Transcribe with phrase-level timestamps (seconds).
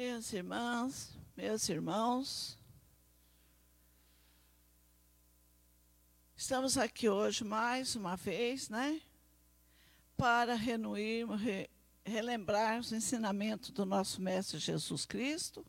[0.00, 2.58] Minhas irmãs, meus irmãos,
[6.34, 8.98] estamos aqui hoje mais uma vez, né?
[10.16, 11.68] Para reunir, re,
[12.02, 15.62] relembrar os ensinamentos do nosso Mestre Jesus Cristo.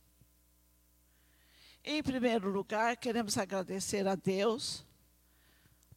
[1.83, 4.85] Em primeiro lugar, queremos agradecer a Deus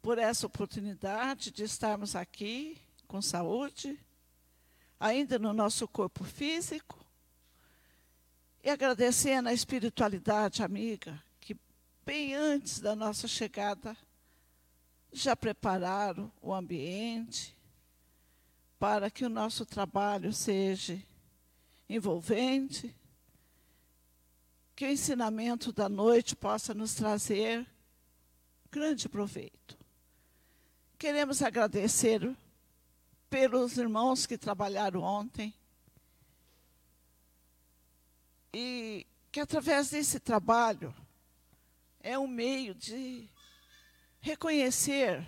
[0.01, 2.77] por essa oportunidade de estarmos aqui
[3.07, 3.97] com saúde,
[4.99, 7.04] ainda no nosso corpo físico,
[8.65, 11.55] e agradecendo a espiritualidade amiga, que
[12.03, 13.95] bem antes da nossa chegada
[15.13, 17.55] já prepararam o ambiente
[18.79, 20.99] para que o nosso trabalho seja
[21.87, 22.95] envolvente,
[24.75, 27.67] que o ensinamento da noite possa nos trazer
[28.71, 29.77] grande proveito.
[30.97, 32.35] Queremos agradecer
[33.29, 35.53] pelos irmãos que trabalharam ontem,
[38.57, 40.95] e que através desse trabalho
[41.99, 43.29] é um meio de
[44.21, 45.27] reconhecer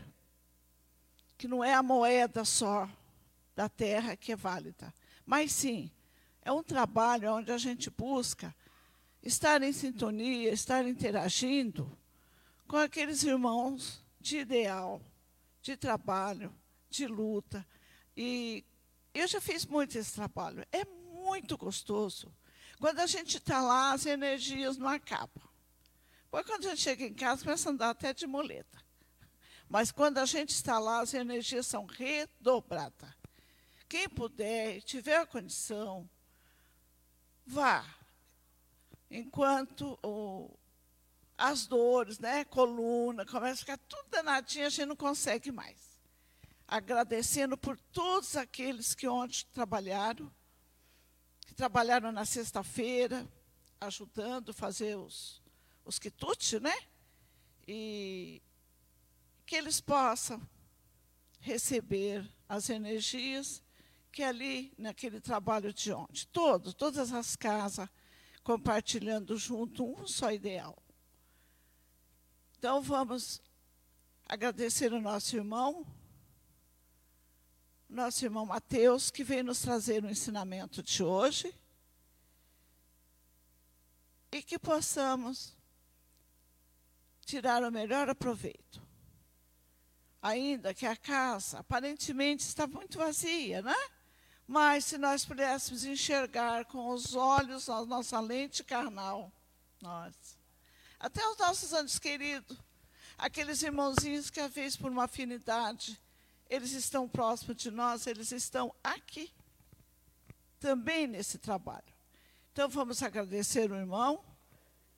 [1.38, 2.90] que não é a moeda só
[3.54, 4.94] da terra que é válida,
[5.26, 5.92] mas sim
[6.42, 8.56] é um trabalho onde a gente busca
[9.22, 11.92] estar em sintonia, estar interagindo
[12.66, 15.02] com aqueles irmãos de ideal,
[15.62, 16.56] de trabalho,
[16.90, 17.68] de luta.
[18.16, 18.64] E
[19.14, 20.66] eu já fiz muito esse trabalho.
[20.72, 22.34] É muito gostoso
[22.80, 25.48] quando a gente está lá, as energias não acabam.
[26.24, 28.84] Depois, quando a gente chega em casa, começa a andar até de muleta.
[29.70, 33.10] Mas quando a gente está lá, as energias são redobradas.
[33.90, 36.10] Quem puder, tiver a condição,
[37.46, 37.86] vá.
[39.10, 40.58] Enquanto o,
[41.38, 45.98] as dores, né, coluna, começa a ficar tudo danadinho, a gente não consegue mais.
[46.68, 50.32] Agradecendo por todos aqueles que ontem trabalharam,
[51.58, 53.28] trabalharam na sexta-feira,
[53.82, 55.42] ajudando a fazer os,
[55.84, 56.76] os quitutes, né?
[57.68, 58.44] E
[59.44, 60.40] que eles possam
[61.40, 63.64] receber as energias
[64.12, 67.90] que ali, naquele trabalho de ontem, todos, todas as casas,
[68.44, 70.78] compartilhando junto um só ideal.
[72.58, 73.42] Então, vamos
[74.28, 75.86] agradecer o nosso irmão,
[77.90, 81.54] nosso irmão Mateus, que veio nos trazer o ensinamento de hoje.
[84.32, 85.56] E que possamos
[87.26, 88.82] tirar o melhor aproveito.
[90.22, 93.76] Ainda que a casa aparentemente está muito vazia, né?
[94.46, 99.32] Mas se nós pudéssemos enxergar com os olhos a nossa lente carnal,
[99.82, 100.16] nós,
[101.00, 102.58] até os nossos antes queridos,
[103.18, 106.00] aqueles irmãozinhos que, a vez por uma afinidade,
[106.50, 109.34] eles estão próximos de nós, eles estão aqui,
[110.60, 111.94] também nesse trabalho.
[112.52, 114.24] Então, vamos agradecer o irmão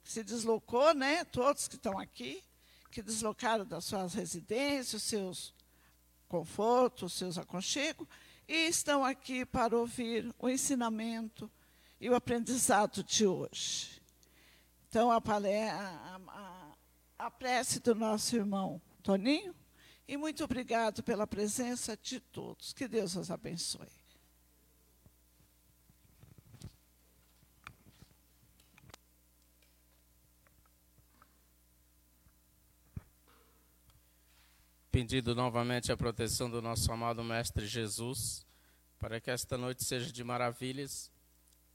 [0.04, 1.26] que se deslocou, né?
[1.26, 2.44] todos que estão aqui,
[2.90, 5.54] que deslocaram das suas residências, os seus
[6.28, 8.08] confortos, os seus aconchegos,
[8.48, 11.52] e estão aqui para ouvir o ensinamento
[12.00, 14.02] e o aprendizado de hoje.
[14.88, 19.54] Então, a, a, a, a prece do nosso irmão Toninho
[20.10, 22.74] e muito obrigado pela presença de todos.
[22.74, 23.88] Que Deus os abençoe.
[34.92, 38.44] Pedindo novamente a proteção do nosso amado Mestre Jesus,
[38.98, 41.12] para que esta noite seja de maravilhas,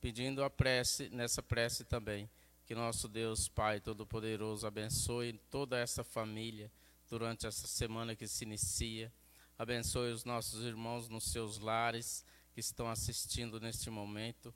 [0.01, 2.29] pedindo a prece, nessa prece também,
[2.67, 6.69] que nosso Deus Pai Todo-Poderoso abençoe toda essa família
[7.09, 9.13] durante essa semana que se inicia.
[9.59, 14.55] Abençoe os nossos irmãos nos seus lares que estão assistindo neste momento.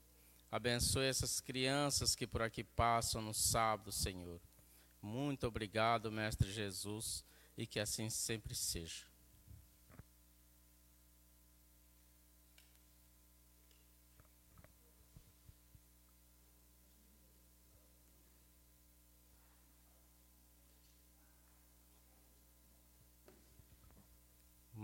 [0.51, 4.41] Abençoe essas crianças que por aqui passam no sábado, Senhor.
[5.01, 7.25] Muito obrigado, Mestre Jesus,
[7.57, 9.05] e que assim sempre seja.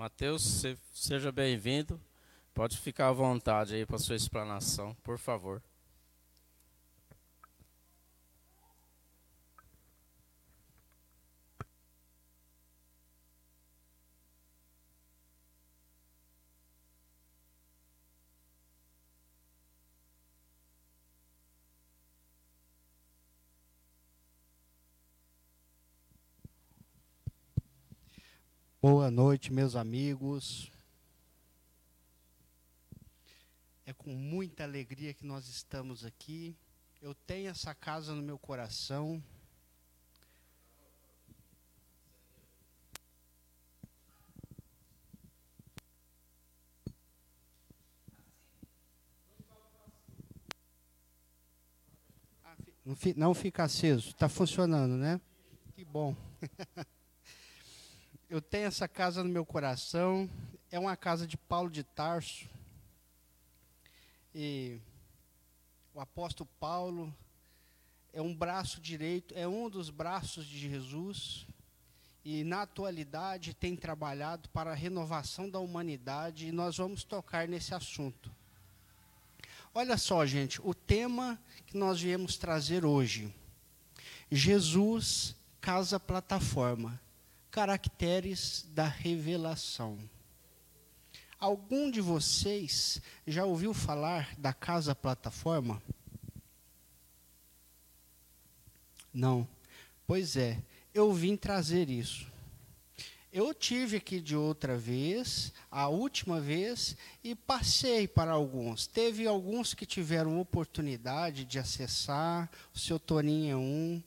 [0.04, 0.62] Mateus,
[0.92, 1.98] seja bem-vindo.
[2.52, 5.62] Pode ficar à vontade aí para sua explanação, por favor.
[28.86, 30.70] Boa noite, meus amigos.
[33.86, 36.54] É com muita alegria que nós estamos aqui
[37.00, 39.24] Eu tenho essa casa no meu coração.
[52.44, 52.54] Ah,
[53.16, 55.18] não fica aceso, está funcionando, né?
[55.74, 56.14] Que bom.
[58.34, 60.28] Eu tenho essa casa no meu coração.
[60.68, 62.48] É uma casa de Paulo de Tarso.
[64.34, 64.80] E
[65.94, 67.14] o apóstolo Paulo
[68.12, 71.46] é um braço direito, é um dos braços de Jesus.
[72.24, 77.72] E na atualidade tem trabalhado para a renovação da humanidade e nós vamos tocar nesse
[77.72, 78.32] assunto.
[79.72, 83.32] Olha só, gente, o tema que nós viemos trazer hoje.
[84.28, 87.00] Jesus, casa plataforma
[87.54, 89.96] caracteres da revelação.
[91.38, 95.80] Algum de vocês já ouviu falar da casa plataforma?
[99.12, 99.46] Não.
[100.04, 100.60] Pois é,
[100.92, 102.26] eu vim trazer isso.
[103.32, 108.88] Eu tive aqui de outra vez, a última vez, e passei para alguns.
[108.88, 114.02] Teve alguns que tiveram oportunidade de acessar, o seu Toninho é um,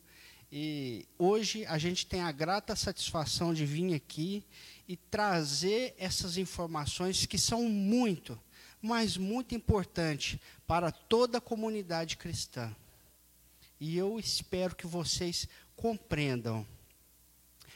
[0.51, 4.43] e hoje a gente tem a grata satisfação de vir aqui
[4.87, 8.39] e trazer essas informações que são muito,
[8.81, 12.73] mas muito importantes para toda a comunidade cristã.
[13.79, 16.65] E eu espero que vocês compreendam.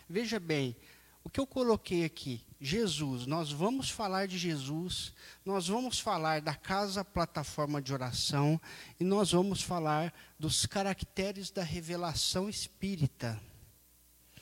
[0.10, 0.76] Veja bem,
[1.24, 5.14] o que eu coloquei aqui, Jesus, nós vamos falar de Jesus,
[5.44, 8.62] nós vamos falar da casa plataforma de oração
[9.00, 13.42] e nós vamos falar dos caracteres da revelação espírita.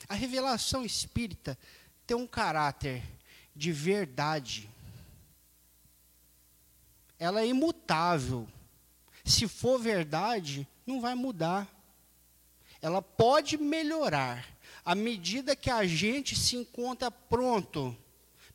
[0.06, 1.56] A revelação espírita
[2.06, 3.02] tem um caráter
[3.56, 4.68] de verdade.
[7.18, 8.46] Ela é imutável.
[9.24, 11.66] Se for verdade, não vai mudar.
[12.82, 14.46] Ela pode melhorar,
[14.84, 17.96] à medida que a gente se encontra pronto,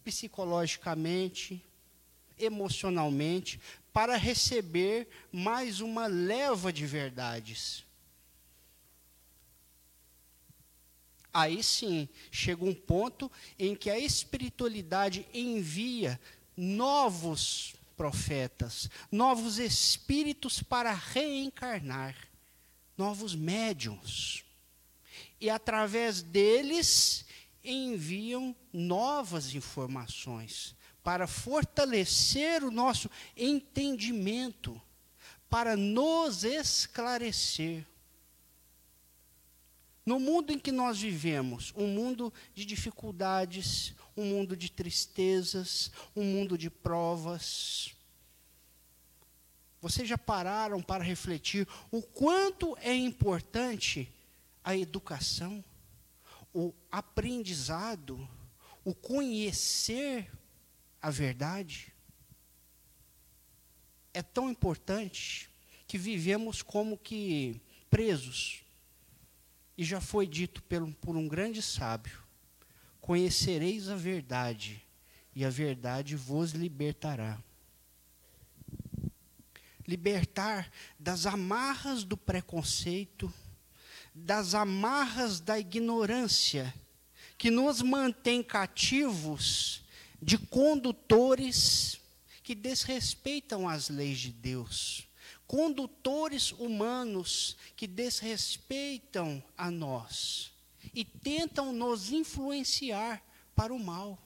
[0.06, 1.62] psicologicamente,
[2.38, 3.60] emocionalmente,
[3.92, 7.84] para receber mais uma leva de verdades.
[11.34, 13.30] Aí sim, chega um ponto
[13.60, 16.20] em que a espiritualidade envia
[16.56, 22.16] novos profetas, novos espíritos para reencarnar,
[22.98, 24.46] novos médiums
[25.40, 27.25] e através deles
[27.66, 34.82] enviam novas informações para fortalecer o nosso entendimento,
[35.50, 37.86] para nos esclarecer.
[40.06, 46.24] No mundo em que nós vivemos, um mundo de dificuldades, um mundo de tristezas, um
[46.24, 47.96] mundo de provas,
[49.86, 54.12] vocês já pararam para refletir o quanto é importante
[54.64, 55.64] a educação,
[56.58, 58.26] o aprendizado,
[58.86, 60.32] o conhecer
[61.02, 61.94] a verdade.
[64.14, 65.50] É tão importante
[65.86, 67.60] que vivemos como que
[67.90, 68.64] presos.
[69.78, 72.24] E já foi dito por, por um grande sábio:
[73.02, 74.82] conhecereis a verdade,
[75.36, 77.38] e a verdade vos libertará.
[79.86, 83.32] Libertar das amarras do preconceito,
[84.16, 86.74] das amarras da ignorância,
[87.38, 89.84] que nos mantém cativos
[90.22, 92.00] de condutores
[92.42, 95.06] que desrespeitam as leis de Deus,
[95.46, 100.54] condutores humanos que desrespeitam a nós
[100.94, 103.22] e tentam nos influenciar
[103.54, 104.18] para o mal,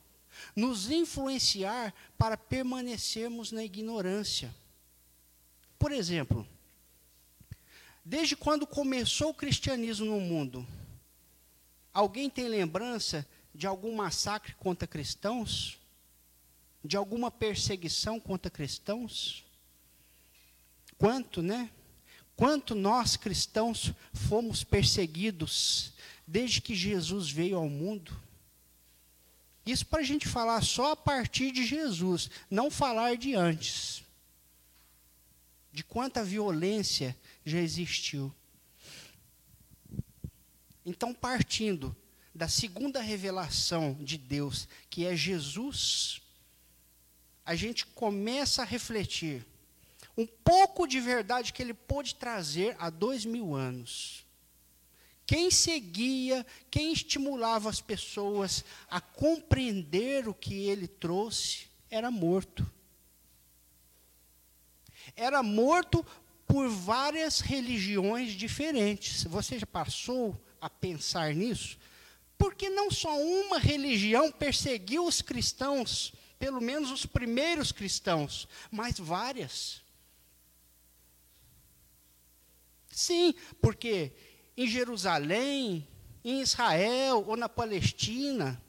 [0.55, 4.53] nos influenciar para permanecermos na ignorância.
[5.79, 6.47] Por exemplo,
[8.09, 10.67] Desde quando começou o cristianismo no mundo?
[11.93, 13.23] Alguém tem lembrança
[13.53, 15.77] de algum massacre contra cristãos?
[16.83, 19.45] De alguma perseguição contra cristãos?
[20.97, 21.69] Quanto, né?
[22.35, 25.93] Quanto nós cristãos fomos perseguidos
[26.25, 28.19] desde que Jesus veio ao mundo?
[29.63, 34.03] Isso para a gente falar só a partir de Jesus, não falar de antes.
[35.71, 37.15] De quanta violência
[37.49, 38.33] já existiu.
[40.85, 41.95] Então, partindo
[42.33, 46.21] da segunda revelação de Deus, que é Jesus,
[47.45, 49.45] a gente começa a refletir
[50.15, 54.25] um pouco de verdade que ele pôde trazer há dois mil anos.
[55.25, 62.69] Quem seguia, quem estimulava as pessoas a compreender o que ele trouxe, era morto.
[65.15, 66.05] Era morto
[66.49, 69.23] por várias religiões diferentes.
[69.25, 71.77] Você já passou a pensar nisso?
[72.39, 79.83] Porque não só uma religião perseguiu os cristãos, pelo menos os primeiros cristãos, mas várias.
[82.89, 84.11] Sim, porque
[84.57, 85.87] em Jerusalém,
[86.25, 88.59] em Israel ou na Palestina,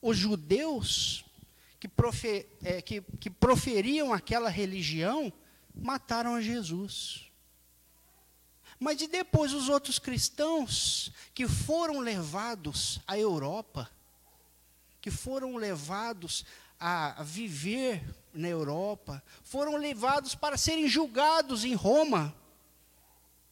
[0.00, 1.26] os judeus
[1.78, 1.90] que,
[2.64, 5.30] é, que, que proferiam aquela religião
[5.76, 7.30] mataram a Jesus.
[8.78, 13.90] Mas e depois os outros cristãos que foram levados à Europa,
[15.00, 16.44] que foram levados
[16.78, 18.04] a viver
[18.34, 22.34] na Europa, foram levados para serem julgados em Roma.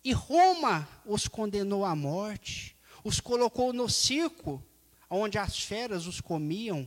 [0.02, 4.62] E Roma os condenou à morte, os colocou no circo,
[5.09, 6.87] onde as feras os comiam.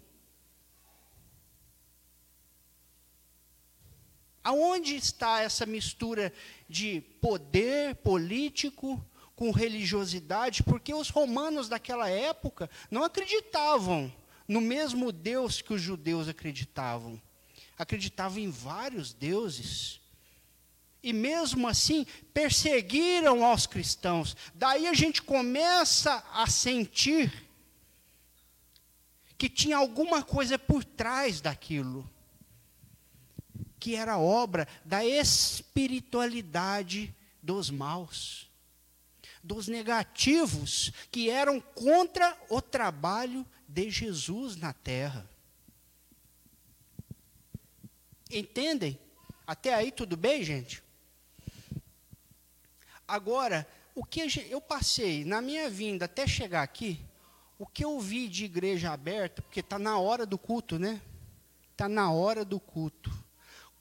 [4.48, 6.32] Aonde está essa mistura
[6.70, 10.64] de poder político com religiosidade?
[10.64, 14.10] Porque os romanos daquela época não acreditavam
[14.48, 17.22] no mesmo Deus que os judeus acreditavam.
[17.78, 20.00] Acreditavam em vários deuses.
[21.04, 24.34] E mesmo assim, perseguiram aos cristãos.
[24.56, 27.50] Daí a gente começa a sentir
[29.38, 32.10] que tinha alguma coisa por trás daquilo,
[33.80, 38.50] que era obra da espiritualidade dos maus,
[39.44, 45.30] dos negativos, que eram contra o trabalho de Jesus na terra.
[48.32, 49.00] Entendem?
[49.46, 50.84] Até aí tudo bem, gente?
[53.08, 57.00] Agora, o que eu passei na minha vinda até chegar aqui,
[57.58, 61.02] o que eu vi de igreja aberta, porque está na hora do culto, né?
[61.72, 63.27] Está na hora do culto.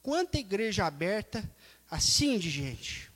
[0.06, 1.42] Quanta igreja aberta,
[1.90, 3.10] assim de gente.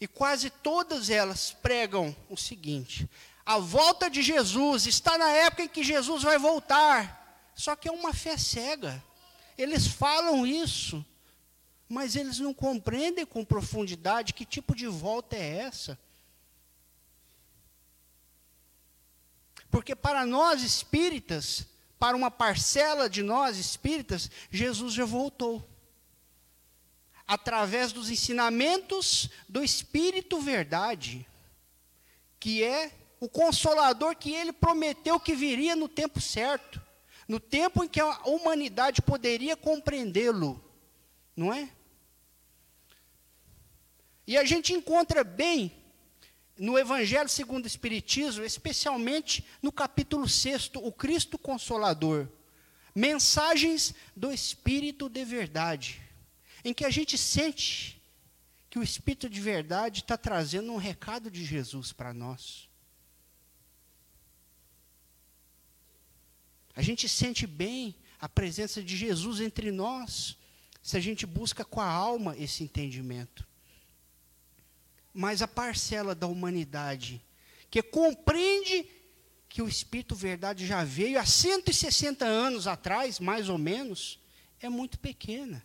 [0.00, 3.08] E quase todas elas pregam o seguinte:
[3.44, 7.52] a volta de Jesus está na época em que Jesus vai voltar.
[7.54, 9.00] Só que é uma fé cega.
[9.56, 11.06] Eles falam isso,
[11.88, 15.96] mas eles não compreendem com profundidade que tipo de volta é essa.
[19.70, 21.68] Porque para nós espíritas,
[22.00, 25.75] para uma parcela de nós espíritas, Jesus já voltou.
[27.26, 31.26] Através dos ensinamentos do Espírito Verdade,
[32.38, 36.80] que é o consolador que ele prometeu que viria no tempo certo,
[37.26, 40.62] no tempo em que a humanidade poderia compreendê-lo,
[41.36, 41.68] não é?
[44.26, 45.72] E a gente encontra bem
[46.58, 52.28] no Evangelho segundo o Espiritismo, especialmente no capítulo 6, o Cristo Consolador.
[52.94, 56.00] Mensagens do Espírito de Verdade,
[56.66, 58.00] em que a gente sente
[58.68, 62.68] que o Espírito de Verdade está trazendo um recado de Jesus para nós.
[66.74, 70.36] A gente sente bem a presença de Jesus entre nós,
[70.82, 73.46] se a gente busca com a alma esse entendimento
[75.16, 77.24] mas a parcela da humanidade
[77.70, 78.86] que compreende
[79.48, 84.20] que o Espírito Verdade já veio há 160 anos atrás, mais ou menos,
[84.60, 85.64] é muito pequena.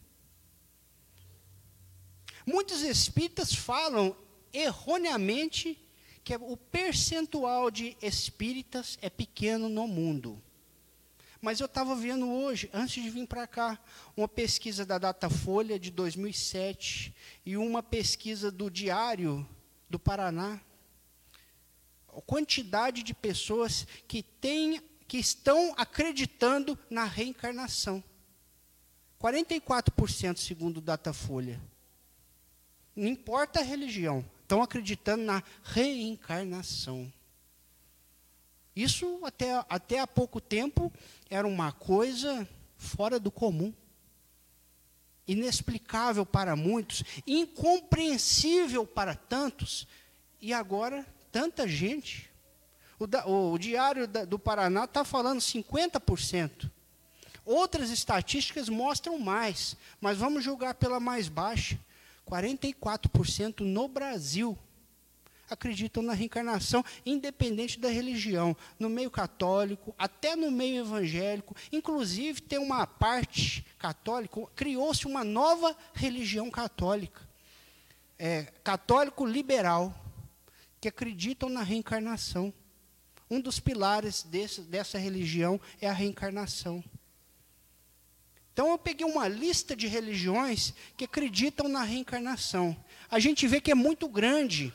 [2.45, 4.15] Muitos espíritas falam
[4.53, 5.77] erroneamente
[6.23, 10.41] que o percentual de espíritas é pequeno no mundo.
[11.41, 13.79] Mas eu estava vendo hoje, antes de vir para cá,
[14.15, 19.47] uma pesquisa da Datafolha de 2007 e uma pesquisa do Diário
[19.89, 20.61] do Paraná.
[22.15, 28.03] A quantidade de pessoas que, tem, que estão acreditando na reencarnação.
[29.19, 31.59] 44% segundo o Datafolha.
[32.95, 37.11] Não importa a religião, estão acreditando na reencarnação.
[38.75, 40.91] Isso até, até há pouco tempo
[41.29, 43.73] era uma coisa fora do comum.
[45.27, 49.87] Inexplicável para muitos, incompreensível para tantos,
[50.41, 52.29] e agora tanta gente.
[52.97, 56.69] O, da, o, o Diário da, do Paraná está falando 50%.
[57.45, 61.79] Outras estatísticas mostram mais, mas vamos julgar pela mais baixa:
[62.27, 64.57] 44% no Brasil
[65.51, 72.57] acreditam na reencarnação, independente da religião, no meio católico, até no meio evangélico, inclusive tem
[72.57, 77.27] uma parte católica, criou-se uma nova religião católica,
[78.17, 79.93] é, católico liberal,
[80.79, 82.53] que acreditam na reencarnação.
[83.29, 86.83] Um dos pilares desse, dessa religião é a reencarnação.
[88.53, 92.75] Então eu peguei uma lista de religiões que acreditam na reencarnação.
[93.09, 94.73] A gente vê que é muito grande.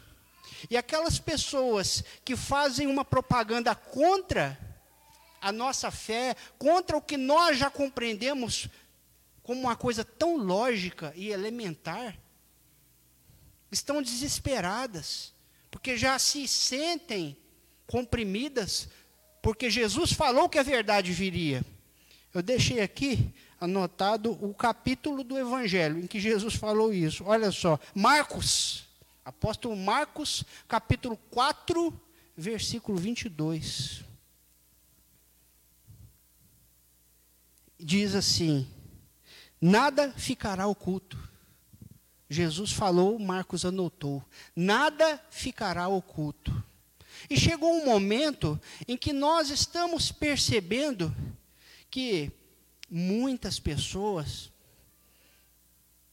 [0.70, 4.58] E aquelas pessoas que fazem uma propaganda contra
[5.40, 8.68] a nossa fé, contra o que nós já compreendemos
[9.42, 12.18] como uma coisa tão lógica e elementar,
[13.70, 15.32] estão desesperadas,
[15.70, 17.36] porque já se sentem
[17.86, 18.88] comprimidas,
[19.40, 21.64] porque Jesus falou que a verdade viria.
[22.34, 27.24] Eu deixei aqui anotado o capítulo do Evangelho em que Jesus falou isso.
[27.24, 28.84] Olha só, Marcos,
[29.24, 32.00] apóstolo Marcos, capítulo 4,
[32.36, 34.04] versículo 22.
[37.78, 38.66] Diz assim:
[39.60, 41.18] Nada ficará oculto.
[42.28, 46.64] Jesus falou, Marcos anotou: Nada ficará oculto.
[47.30, 51.14] E chegou um momento em que nós estamos percebendo
[51.90, 52.30] que
[52.90, 54.50] muitas pessoas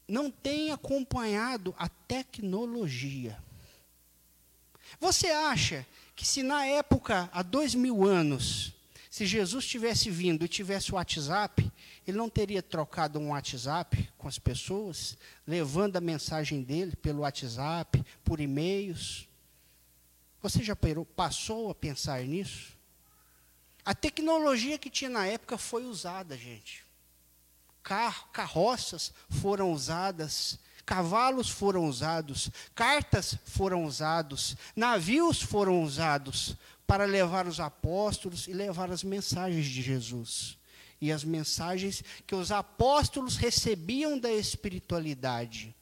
[0.06, 3.42] não têm acompanhado a tecnologia.
[5.00, 8.72] Você acha que se na época, há dois mil anos,
[9.10, 11.70] se Jesus tivesse vindo e tivesse o WhatsApp,
[12.06, 15.16] ele não teria trocado um WhatsApp com as pessoas,
[15.46, 19.28] levando a mensagem dele pelo WhatsApp, por e-mails?
[20.42, 20.76] Você já
[21.16, 22.73] passou a pensar nisso?
[23.84, 26.84] A tecnologia que tinha na época foi usada, gente.
[27.82, 37.46] Car carroças foram usadas, cavalos foram usados, cartas foram usados, navios foram usados para levar
[37.46, 40.56] os apóstolos e levar as mensagens de Jesus.
[40.98, 45.74] E as mensagens que os apóstolos recebiam da espiritualidade.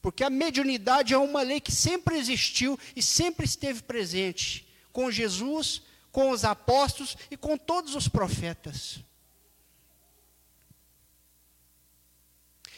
[0.00, 5.82] Porque a mediunidade é uma lei que sempre existiu e sempre esteve presente com Jesus,
[6.12, 9.00] com os apóstolos e com todos os profetas.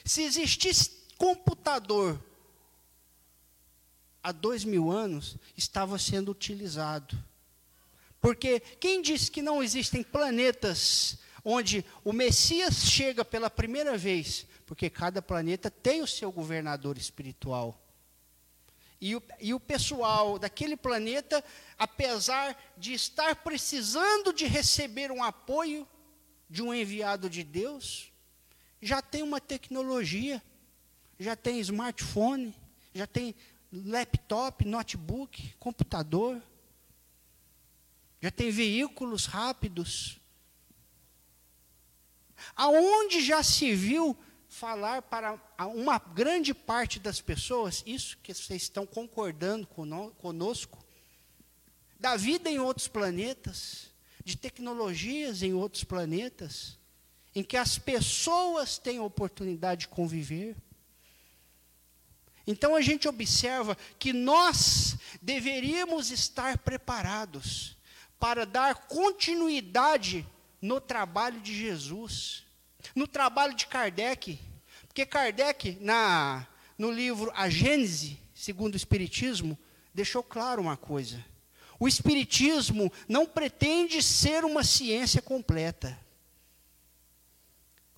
[0.04, 2.22] Se existisse computador
[4.22, 7.16] há dois mil anos, estava sendo utilizado.
[8.20, 14.46] Porque quem disse que não existem planetas onde o Messias chega pela primeira vez?
[14.64, 17.81] Porque cada planeta tem o seu governador espiritual.
[19.02, 21.44] E o, e o pessoal daquele planeta,
[21.76, 25.88] apesar de estar precisando de receber um apoio
[26.48, 28.12] de um enviado de Deus,
[28.80, 30.40] já tem uma tecnologia,
[31.18, 32.54] já tem smartphone,
[32.94, 33.34] já tem
[33.72, 36.40] laptop, notebook, computador,
[38.20, 40.20] já tem veículos rápidos.
[42.54, 44.16] Aonde já se viu
[44.52, 45.40] falar para
[45.74, 49.66] uma grande parte das pessoas, isso que vocês estão concordando
[50.18, 50.84] conosco,
[51.98, 53.90] da vida em outros planetas,
[54.22, 56.78] de tecnologias em outros planetas,
[57.34, 60.54] em que as pessoas têm a oportunidade de conviver.
[62.46, 67.74] Então a gente observa que nós deveríamos estar preparados
[68.20, 70.26] para dar continuidade
[70.60, 72.44] no trabalho de Jesus
[72.94, 74.38] no trabalho de Kardec,
[74.86, 79.58] porque Kardec, na, no livro A Gênese, segundo o Espiritismo,
[79.94, 81.24] deixou claro uma coisa.
[81.78, 85.98] O Espiritismo não pretende ser uma ciência completa.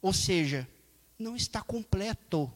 [0.01, 0.69] Ou seja,
[1.19, 2.53] não está completo.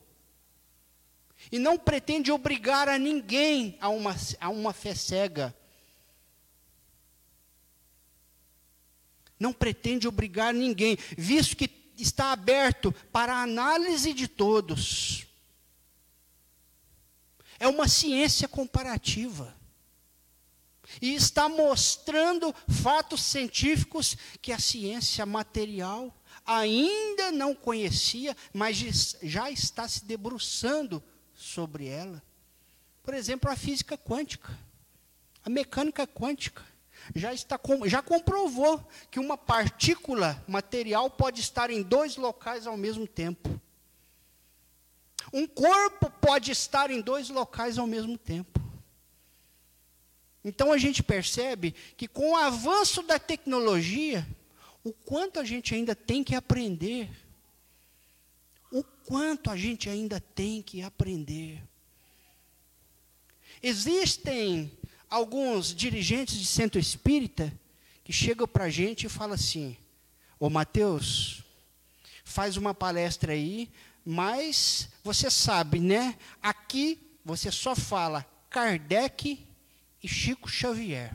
[1.50, 5.54] E não pretende obrigar a ninguém a uma, a uma fé cega.
[9.38, 11.68] Não pretende obrigar ninguém, visto que
[12.02, 15.26] está aberto para a análise de todos.
[17.58, 19.56] É uma ciência comparativa.
[21.02, 26.14] E está mostrando fatos científicos que a ciência material
[26.46, 28.76] ainda não conhecia, mas
[29.22, 31.02] já está se debruçando
[31.34, 32.22] sobre ela.
[33.02, 34.58] Por exemplo, a física quântica,
[35.44, 36.64] a mecânica quântica
[37.14, 43.06] já, está, já comprovou que uma partícula material pode estar em dois locais ao mesmo
[43.06, 43.60] tempo.
[45.32, 48.60] Um corpo pode estar em dois locais ao mesmo tempo.
[50.44, 54.26] Então a gente percebe que com o avanço da tecnologia,
[54.82, 57.10] o quanto a gente ainda tem que aprender.
[58.70, 61.62] O quanto a gente ainda tem que aprender.
[63.62, 64.77] Existem
[65.10, 67.52] alguns dirigentes de centro espírita
[68.04, 69.76] que chegam para a gente e falam assim:
[70.38, 71.42] Ô Mateus,
[72.24, 73.70] faz uma palestra aí,
[74.04, 76.16] mas você sabe, né?
[76.42, 79.46] Aqui você só fala Kardec
[80.02, 81.14] e Chico Xavier.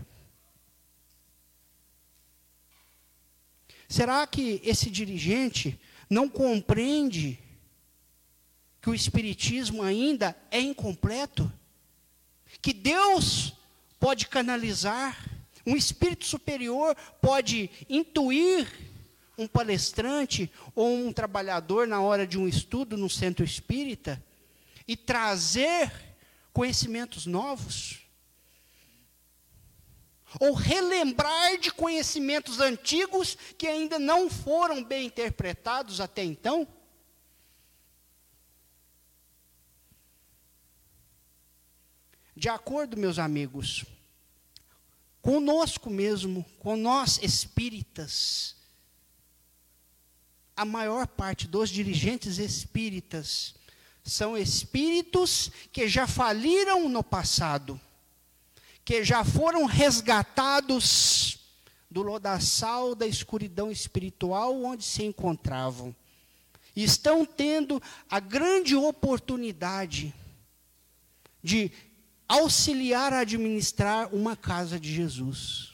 [3.88, 5.80] Será que esse dirigente
[6.10, 7.40] não compreende
[8.82, 11.52] que o Espiritismo ainda é incompleto?
[12.62, 13.54] Que Deus
[14.04, 15.18] pode canalizar,
[15.66, 18.68] um espírito superior pode intuir
[19.38, 24.22] um palestrante ou um trabalhador na hora de um estudo no centro espírita
[24.86, 25.90] e trazer
[26.52, 28.02] conhecimentos novos?
[30.38, 36.68] Ou relembrar de conhecimentos antigos que ainda não foram bem interpretados até então?
[42.44, 43.86] De acordo, meus amigos,
[45.22, 48.58] conosco mesmo, com nós espíritas,
[50.54, 53.56] a maior parte dos dirigentes espíritas
[54.04, 57.80] são espíritos que já faliram no passado,
[58.84, 61.40] que já foram resgatados
[61.90, 65.96] do lodaçal da escuridão espiritual onde se encontravam.
[66.76, 70.14] Estão tendo a grande oportunidade
[71.42, 71.72] de
[72.34, 75.74] auxiliar a administrar uma casa de Jesus.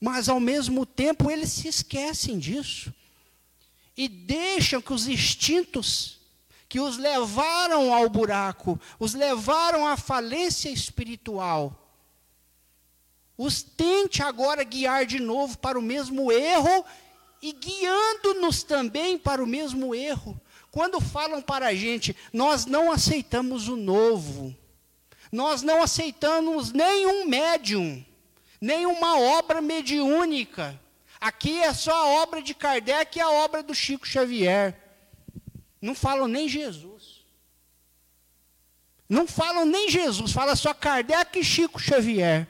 [0.00, 2.92] Mas ao mesmo tempo eles se esquecem disso
[3.96, 6.18] e deixam que os instintos
[6.68, 11.88] que os levaram ao buraco, os levaram à falência espiritual,
[13.36, 16.84] os tente agora guiar de novo para o mesmo erro
[17.40, 20.38] e guiando-nos também para o mesmo erro.
[20.70, 24.54] Quando falam para a gente, nós não aceitamos o novo,
[25.32, 28.04] nós não aceitamos nenhum médium,
[28.60, 30.78] nenhuma obra mediúnica.
[31.20, 34.76] Aqui é só a obra de Kardec e a obra do Chico Xavier.
[35.80, 37.24] Não falam nem Jesus.
[39.08, 42.46] Não falam nem Jesus, fala só Kardec e Chico Xavier.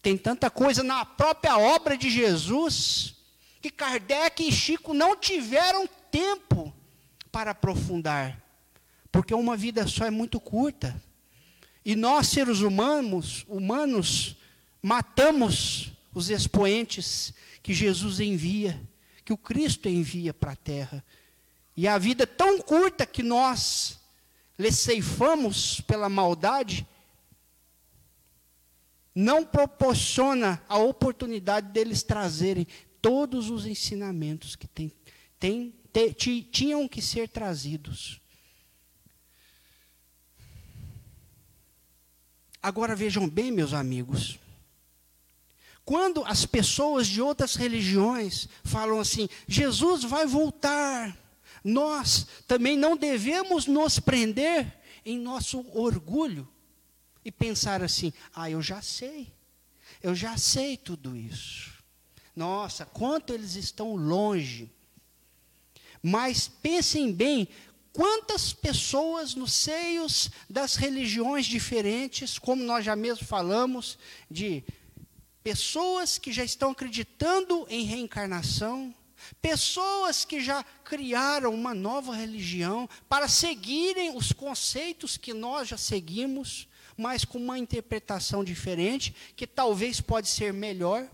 [0.00, 3.14] Tem tanta coisa na própria obra de Jesus
[3.60, 6.74] que Kardec e Chico não tiveram tempo
[7.30, 8.42] para aprofundar,
[9.12, 11.00] porque uma vida só é muito curta.
[11.84, 14.36] E nós, seres humanos, humanos,
[14.82, 18.80] matamos os expoentes que Jesus envia,
[19.24, 21.04] que o Cristo envia para a terra.
[21.76, 23.98] E a vida é tão curta que nós
[24.58, 26.86] lhe ceifamos pela maldade,
[29.14, 32.66] não proporciona a oportunidade deles trazerem
[33.00, 34.92] todos os ensinamentos que tem,
[35.38, 38.20] tem, te, tinham que ser trazidos.
[42.62, 44.38] Agora vejam bem, meus amigos.
[45.84, 51.16] Quando as pessoas de outras religiões falam assim, Jesus vai voltar,
[51.64, 56.46] nós também não devemos nos prender em nosso orgulho
[57.24, 59.32] e pensar assim: ah, eu já sei,
[60.02, 61.72] eu já sei tudo isso.
[62.36, 64.70] Nossa, quanto eles estão longe.
[66.02, 67.48] Mas pensem bem,
[67.92, 73.98] quantas pessoas nos seios das religiões diferentes, como nós já mesmo falamos,
[74.30, 74.64] de
[75.42, 78.94] pessoas que já estão acreditando em reencarnação,
[79.40, 86.68] pessoas que já criaram uma nova religião para seguirem os conceitos que nós já seguimos,
[86.96, 91.08] mas com uma interpretação diferente, que talvez pode ser melhor.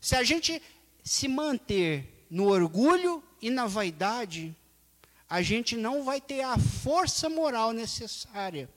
[0.00, 0.62] Se a gente
[1.02, 4.54] se manter no orgulho e na vaidade,
[5.28, 8.68] a gente não vai ter a força moral necessária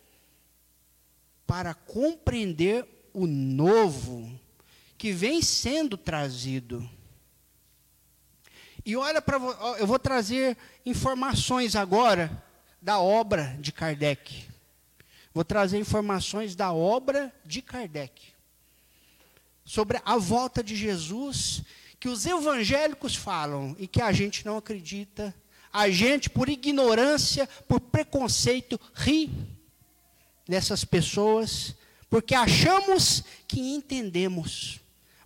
[1.45, 4.39] para compreender o novo
[4.97, 6.89] que vem sendo trazido.
[8.85, 9.37] E olha para
[9.79, 12.43] eu vou trazer informações agora
[12.81, 14.45] da obra de Kardec.
[15.33, 18.33] Vou trazer informações da obra de Kardec
[19.65, 21.63] sobre a volta de Jesus
[22.03, 25.33] que os evangélicos falam e que a gente não acredita.
[25.71, 29.31] A gente, por ignorância, por preconceito, ri
[30.45, 31.73] dessas pessoas,
[32.09, 34.81] porque achamos que entendemos.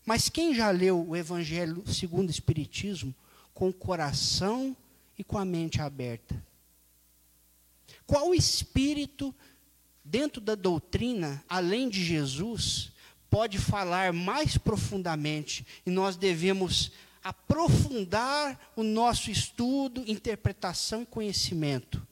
[0.06, 3.12] Mas quem já leu o Evangelho segundo o Espiritismo
[3.56, 4.78] com o coração
[5.18, 6.46] e com a mente aberta?
[8.06, 9.34] Qual espírito
[10.06, 12.92] dentro da doutrina, além de Jesus,
[13.30, 16.92] pode falar mais profundamente e nós devemos
[17.24, 22.06] aprofundar o nosso estudo, interpretação e conhecimento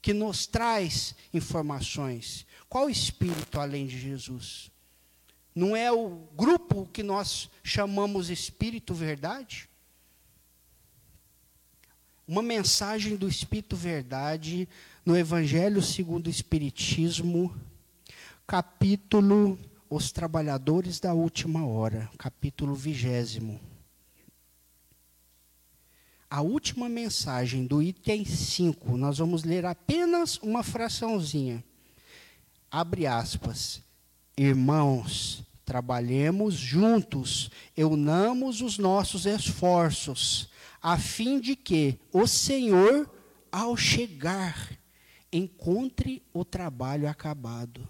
[0.00, 2.44] que nos traz informações.
[2.68, 4.70] Qual espírito além de Jesus?
[5.54, 9.68] Não é o grupo que nós chamamos Espírito Verdade?
[12.26, 14.68] Uma mensagem do Espírito Verdade
[15.04, 17.54] no Evangelho segundo o Espiritismo
[18.46, 23.60] capítulo os trabalhadores da última hora, capítulo vigésimo.
[26.30, 31.62] A última mensagem do item 5, nós vamos ler apenas uma fraçãozinha.
[32.70, 33.82] Abre aspas.
[34.34, 40.48] Irmãos, trabalhemos juntos, unamos os nossos esforços,
[40.80, 43.10] a fim de que o Senhor,
[43.52, 44.70] ao chegar,
[45.30, 47.86] encontre o trabalho acabado.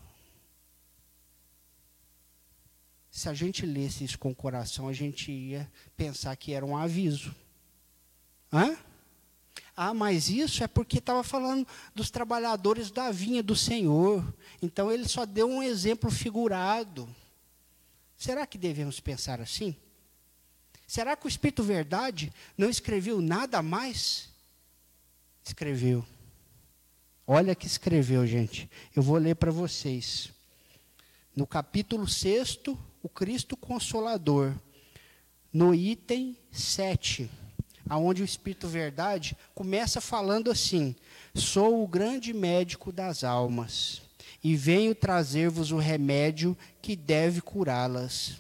[3.13, 6.75] Se a gente lesse isso com o coração, a gente ia pensar que era um
[6.75, 7.35] aviso.
[8.51, 8.75] Hã?
[9.77, 14.25] Ah, mas isso é porque estava falando dos trabalhadores da vinha do Senhor.
[14.63, 17.07] Então ele só deu um exemplo figurado.
[18.17, 19.77] Será que devemos pensar assim?
[20.87, 24.31] Será que o Espírito Verdade não escreveu nada mais?
[25.45, 26.03] Escreveu.
[27.27, 28.71] Olha que escreveu, gente.
[28.97, 30.31] Eu vou ler para vocês.
[31.37, 32.59] No capítulo 6,
[33.03, 34.55] o Cristo Consolador,
[35.53, 37.29] no item 7,
[37.89, 40.95] aonde o Espírito Verdade começa falando assim:
[41.35, 44.03] Sou o grande médico das almas,
[44.43, 48.37] e venho trazer-vos o remédio que deve curá-las.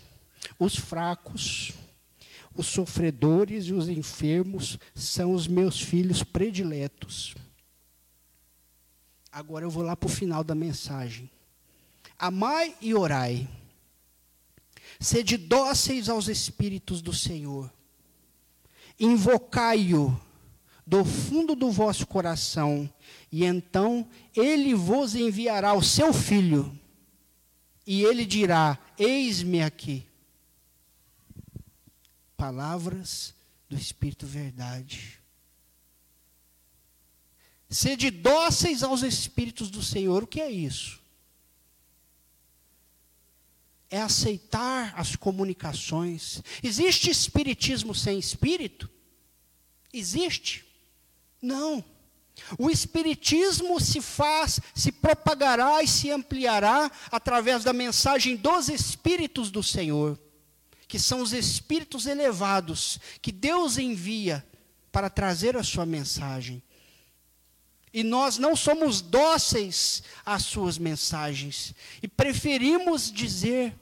[0.58, 1.72] Os fracos,
[2.54, 7.34] os sofredores e os enfermos são os meus filhos prediletos.
[9.30, 11.28] Agora eu vou lá para o final da mensagem.
[12.18, 13.48] Amai e orai
[15.02, 17.72] Sede dóceis aos Espíritos do Senhor.
[19.00, 20.18] Invocai-o
[20.86, 22.88] do fundo do vosso coração,
[23.30, 26.78] e então ele vos enviará o seu filho,
[27.84, 30.06] e ele dirá: Eis-me aqui.
[32.36, 33.34] Palavras
[33.68, 35.20] do Espírito Verdade.
[37.68, 41.01] Sede dóceis aos Espíritos do Senhor, o que é isso?
[43.92, 46.42] É aceitar as comunicações.
[46.62, 48.88] Existe espiritismo sem espírito?
[49.92, 50.64] Existe?
[51.42, 51.84] Não.
[52.58, 59.62] O espiritismo se faz, se propagará e se ampliará através da mensagem dos espíritos do
[59.62, 60.18] Senhor,
[60.88, 64.42] que são os espíritos elevados que Deus envia
[64.90, 66.62] para trazer a sua mensagem.
[67.92, 73.74] E nós não somos dóceis às suas mensagens e preferimos dizer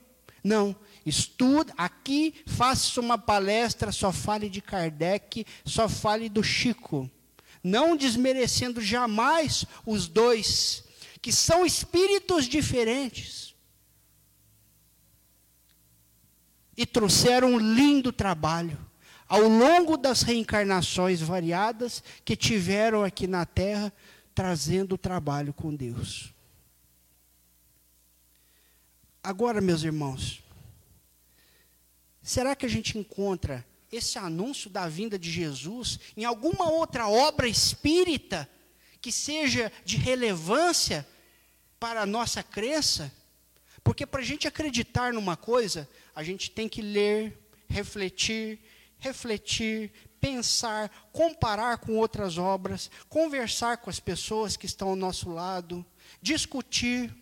[0.43, 7.11] não, estuda aqui, faça uma palestra, só fale de Kardec, só fale do Chico.
[7.63, 10.83] Não desmerecendo jamais os dois,
[11.21, 13.55] que são espíritos diferentes.
[16.75, 18.90] E trouxeram um lindo trabalho
[19.31, 23.93] ao longo das reencarnações variadas que tiveram aqui na Terra,
[24.35, 26.35] trazendo o trabalho com Deus.
[29.23, 30.43] Agora, meus irmãos,
[32.21, 37.47] será que a gente encontra esse anúncio da vinda de Jesus em alguma outra obra
[37.47, 38.51] espírita
[39.01, 41.07] que seja de relevância
[41.79, 43.13] para a nossa crença?
[43.85, 47.39] Porque para a gente acreditar numa coisa, a gente tem que ler,
[47.69, 48.59] refletir,
[49.01, 55.85] refletir, pensar, comparar com outras obras, conversar com as pessoas que estão ao nosso lado,
[56.23, 57.13] discutir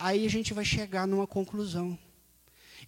[0.00, 1.96] aí a gente vai chegar numa conclusão.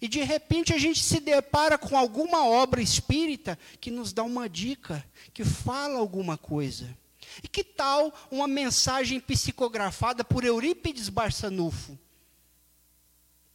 [0.01, 4.49] E de repente a gente se depara com alguma obra espírita que nos dá uma
[4.49, 6.97] dica, que fala alguma coisa.
[7.41, 11.97] E que tal uma mensagem psicografada por Eurípides Barçanufo,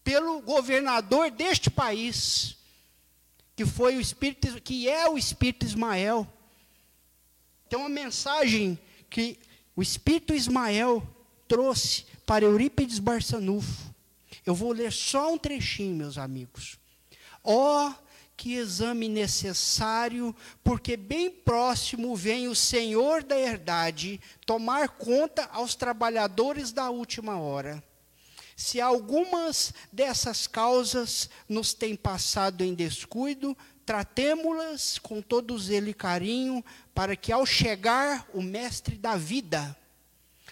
[0.02, 2.56] pelo governador deste país,
[3.58, 6.24] que foi o espírito, que é o espírito Ismael.
[7.68, 8.78] Tem uma mensagem
[9.10, 9.36] que
[9.74, 11.04] o espírito Ismael
[11.48, 13.92] trouxe para Eurípides Barçanufo.
[14.46, 16.78] Eu vou ler só um trechinho, meus amigos.
[17.42, 17.94] Ó, oh,
[18.36, 26.70] que exame necessário, porque bem próximo vem o Senhor da herdade tomar conta aos trabalhadores
[26.70, 27.82] da última hora.
[28.58, 37.14] Se algumas dessas causas nos têm passado em descuido, tratemo-las com todos ele carinho, para
[37.14, 39.78] que ao chegar o mestre da vida,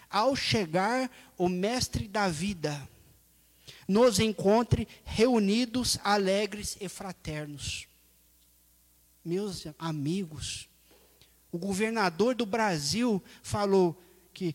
[0.08, 2.88] ao chegar o mestre da vida,
[3.88, 7.88] nos encontre reunidos, alegres e fraternos.
[9.24, 10.68] Meus amigos,
[11.50, 14.00] o governador do Brasil falou
[14.32, 14.54] que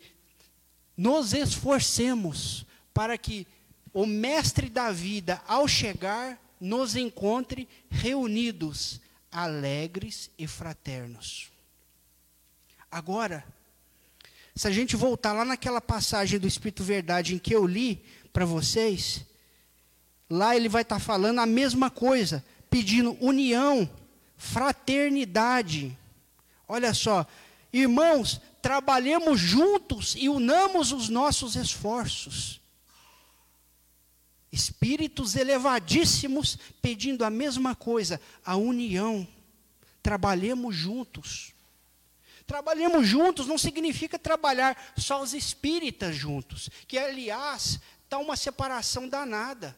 [0.96, 3.48] nos esforcemos para que
[3.94, 9.02] o mestre da vida, ao chegar, nos encontre reunidos,
[9.32, 11.50] alegres e fraternos.
[12.92, 13.44] Agora,
[14.56, 18.46] se a gente voltar lá naquela passagem do Espírito Verdade em que eu li para
[18.46, 19.26] vocês,
[20.30, 23.90] lá ele vai estar falando a mesma coisa, pedindo união,
[24.38, 25.98] fraternidade.
[26.68, 27.26] Olha só,
[27.74, 32.61] irmãos, trabalhemos juntos e unamos os nossos esforços.
[34.52, 39.28] Espíritos elevadíssimos pedindo a mesma coisa, a união.
[40.04, 41.54] Trabalhemos juntos.
[42.46, 49.78] Trabalhemos juntos não significa trabalhar só os espíritas juntos, que aliás está uma separação danada.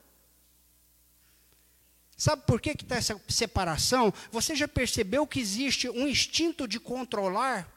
[2.18, 4.14] Sabe por que está essa separação?
[4.32, 7.73] Você já percebeu que existe um instinto de controlar?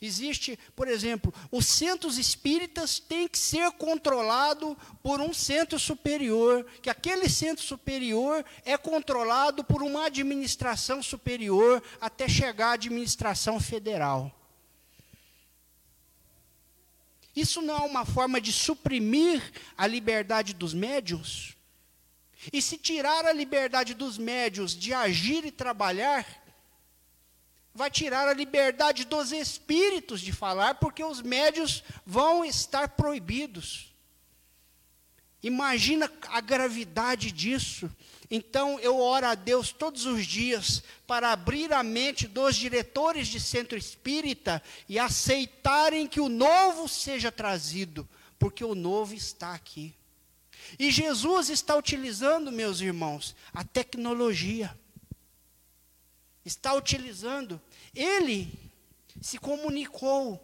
[0.00, 6.90] Existe, por exemplo, os centros espíritas têm que ser controlado por um centro superior, que
[6.90, 14.34] aquele centro superior é controlado por uma administração superior até chegar à administração federal.
[17.34, 19.42] Isso não é uma forma de suprimir
[19.76, 21.56] a liberdade dos médios?
[22.52, 26.43] E se tirar a liberdade dos médios de agir e trabalhar,
[27.74, 33.92] vai tirar a liberdade dos espíritos de falar, porque os médios vão estar proibidos.
[35.42, 37.90] Imagina a gravidade disso.
[38.30, 43.38] Então eu oro a Deus todos os dias para abrir a mente dos diretores de
[43.38, 48.08] centro espírita e aceitarem que o novo seja trazido,
[48.38, 49.94] porque o novo está aqui.
[50.78, 54.74] E Jesus está utilizando, meus irmãos, a tecnologia
[56.44, 57.60] está utilizando.
[57.94, 58.70] Ele
[59.20, 60.40] se comunicou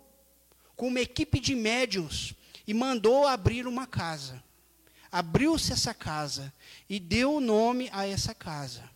[0.77, 2.35] com uma equipe de médiums
[2.67, 4.43] e mandou abrir uma casa.
[5.13, 6.53] Abriu-se essa casa
[6.89, 8.89] e deu o nome a essa casa.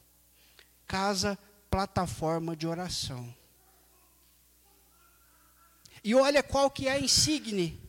[0.87, 1.39] Casa
[1.71, 3.35] Plataforma de Oração.
[6.05, 7.81] E olha qual que é a insigne,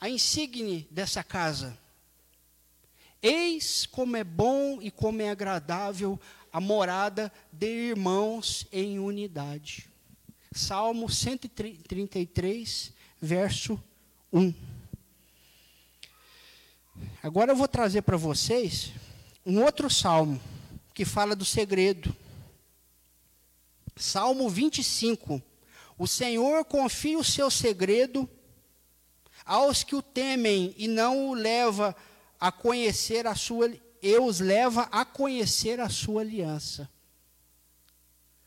[0.00, 1.76] a insigne dessa casa.
[3.22, 6.18] Eis como é bom e como é agradável
[6.52, 9.88] a morada de irmãos em unidade.
[10.52, 13.80] Salmo 133, verso
[14.32, 14.52] 1.
[17.22, 18.92] Agora eu vou trazer para vocês
[19.46, 20.40] um outro salmo
[20.92, 22.14] que fala do segredo.
[23.96, 25.42] Salmo 25.
[25.96, 28.28] O Senhor confia o seu segredo
[29.44, 31.94] aos que o temem e não o leva
[32.38, 33.70] a conhecer a sua
[34.02, 36.88] e os leva a conhecer a sua aliança.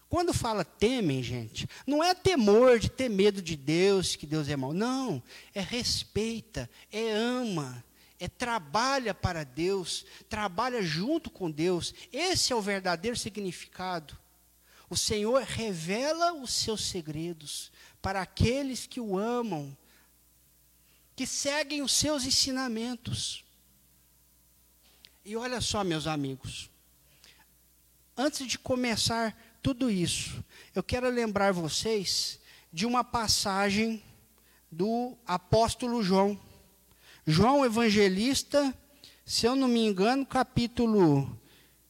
[0.09, 4.55] Quando fala temem, gente, não é temor de ter medo de Deus, que Deus é
[4.55, 4.71] mau.
[4.71, 5.21] Não,
[5.55, 7.83] é respeita, é ama,
[8.19, 11.95] é trabalha para Deus, trabalha junto com Deus.
[12.11, 14.15] Esse é o verdadeiro significado.
[14.87, 19.75] O Senhor revela os seus segredos para aqueles que o amam,
[21.15, 23.42] que seguem os seus ensinamentos.
[25.25, 26.69] E olha só, meus amigos,
[28.17, 30.43] antes de começar tudo isso,
[30.75, 32.41] eu quero lembrar vocês
[32.73, 34.03] de uma passagem
[34.69, 36.37] do apóstolo João.
[37.25, 38.77] João Evangelista,
[39.25, 41.39] se eu não me engano, capítulo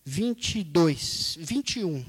[0.05, 2.05] 22, 21.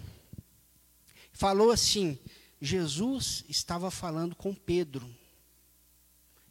[1.32, 2.18] Falou assim:
[2.60, 5.08] Jesus estava falando com Pedro.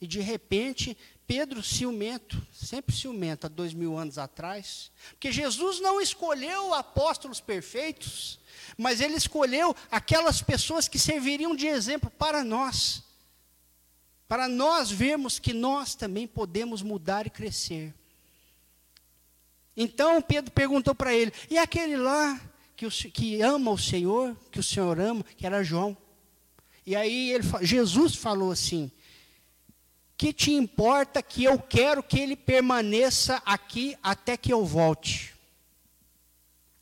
[0.02, 0.98] E de repente
[1.36, 8.40] Pedro ciumento, sempre ciumento, há dois mil anos atrás, porque Jesus não escolheu apóstolos perfeitos,
[8.78, 13.02] mas ele escolheu aquelas pessoas que serviriam de exemplo para nós,
[14.28, 17.96] para nós vermos que nós também podemos mudar e crescer.
[19.76, 22.40] Então Pedro perguntou para ele: e aquele lá
[22.76, 25.98] que, o, que ama o Senhor, que o Senhor ama, que era João?
[26.86, 28.92] E aí ele, Jesus falou assim:
[30.24, 35.36] que te importa que eu quero que ele permaneça aqui até que eu volte?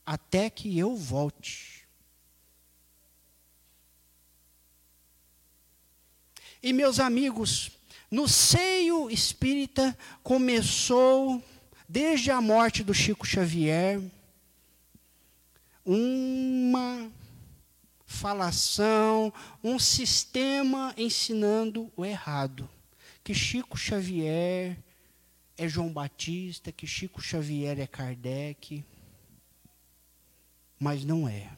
[0.05, 1.87] Até que eu volte.
[6.61, 7.71] E meus amigos,
[8.11, 11.43] no seio espírita começou,
[11.89, 13.99] desde a morte do Chico Xavier,
[15.83, 17.11] uma
[18.05, 19.33] falação,
[19.63, 22.69] um sistema ensinando o errado
[23.23, 24.77] que Chico Xavier
[25.57, 28.83] é João Batista, que Chico Xavier é Kardec,
[30.79, 31.49] mas não é.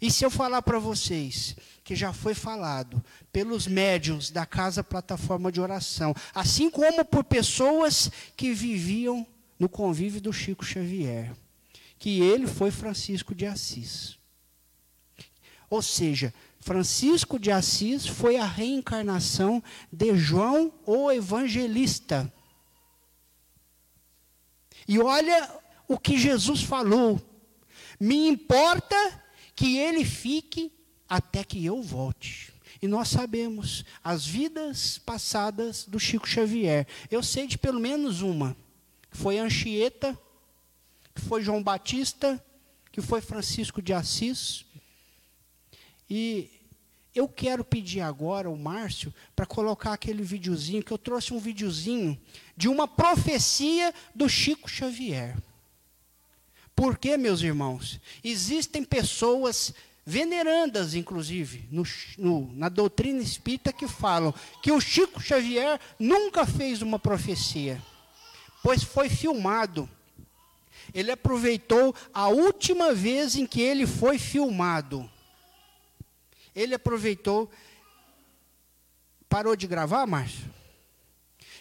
[0.00, 1.54] E se eu falar para vocês
[1.84, 8.10] que já foi falado pelos médiuns da Casa Plataforma de Oração, assim como por pessoas
[8.36, 9.26] que viviam
[9.58, 11.32] no convívio do Chico Xavier,
[11.98, 14.18] que ele foi Francisco de Assis.
[15.70, 16.32] Ou seja,
[16.66, 19.62] Francisco de Assis foi a reencarnação
[19.92, 22.30] de João o Evangelista.
[24.88, 25.48] E olha
[25.86, 27.22] o que Jesus falou:
[28.00, 28.96] me importa
[29.54, 30.72] que ele fique
[31.08, 32.52] até que eu volte.
[32.82, 36.84] E nós sabemos as vidas passadas do Chico Xavier.
[37.08, 38.56] Eu sei de pelo menos uma,
[39.08, 40.18] que foi Anchieta,
[41.14, 42.44] que foi João Batista,
[42.90, 44.66] que foi Francisco de Assis.
[46.08, 46.55] E
[47.18, 52.20] eu quero pedir agora ao Márcio para colocar aquele videozinho, que eu trouxe um videozinho
[52.56, 55.36] de uma profecia do Chico Xavier.
[56.74, 59.72] Porque, meus irmãos, existem pessoas
[60.04, 61.84] venerandas, inclusive, no,
[62.18, 67.82] no, na doutrina espírita, que falam que o Chico Xavier nunca fez uma profecia,
[68.62, 69.88] pois foi filmado.
[70.92, 75.10] Ele aproveitou a última vez em que ele foi filmado
[76.56, 77.50] ele aproveitou.
[79.28, 80.50] Parou de gravar, Márcio?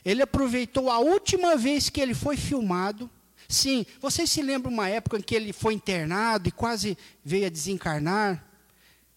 [0.03, 3.09] Ele aproveitou a última vez que ele foi filmado.
[3.49, 7.49] Sim, vocês se lembram uma época em que ele foi internado e quase veio a
[7.49, 8.43] desencarnar?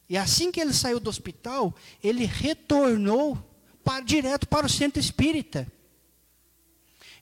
[0.09, 3.39] E assim que ele saiu do hospital, ele retornou
[3.85, 5.71] para, direto para o centro espírita.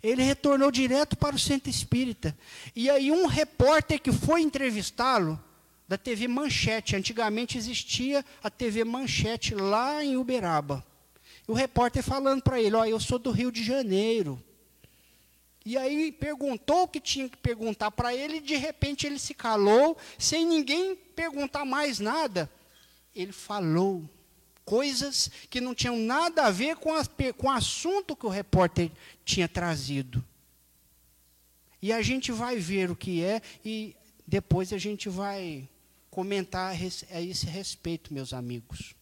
[0.03, 2.37] Ele retornou direto para o centro espírita.
[2.75, 5.41] E aí um repórter que foi entrevistá-lo,
[5.89, 6.97] da TV Manchete.
[6.97, 10.85] Antigamente existia a TV Manchete lá em Uberaba.
[11.47, 14.43] E o repórter falando para ele: Ó, eu sou do Rio de Janeiro.
[15.65, 19.35] E aí perguntou o que tinha que perguntar para ele, e de repente ele se
[19.35, 22.49] calou, sem ninguém perguntar mais nada.
[23.13, 24.09] Ele falou
[24.65, 26.91] coisas que não tinham nada a ver com,
[27.37, 28.93] com o assunto que o repórter
[29.25, 30.25] tinha trazido.
[31.83, 35.69] E a gente vai ver o que é e depois a gente vai
[36.17, 38.97] comentar a esse respeito, meus amigos.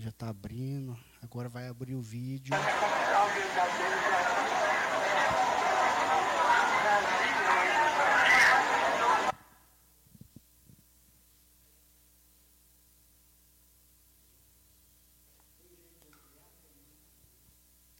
[0.11, 0.97] está abrindo.
[1.21, 2.53] Agora vai abrir o vídeo.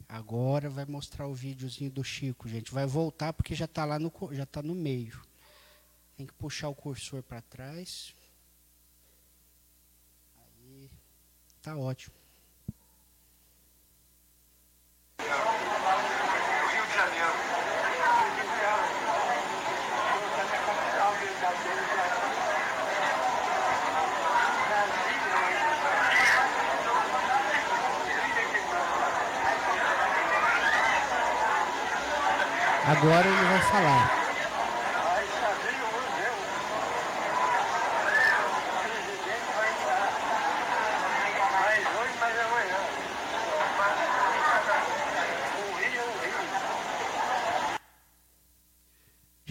[0.08, 2.74] Agora vai mostrar o videozinho do Chico, gente.
[2.74, 5.22] Vai voltar porque já está lá no já tá no meio.
[6.16, 8.14] Tem que puxar o cursor para trás.
[11.62, 12.16] Tá ótimo.
[15.20, 17.52] Rio de Janeiro.
[32.88, 34.21] Agora ele vai falar.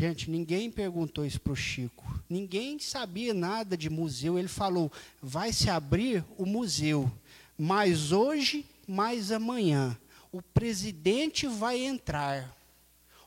[0.01, 2.19] Gente, ninguém perguntou isso para o Chico.
[2.27, 4.39] Ninguém sabia nada de museu.
[4.39, 4.91] Ele falou:
[5.21, 7.13] vai se abrir o museu,
[7.59, 9.95] mas hoje, mais amanhã,
[10.33, 12.57] o presidente vai entrar.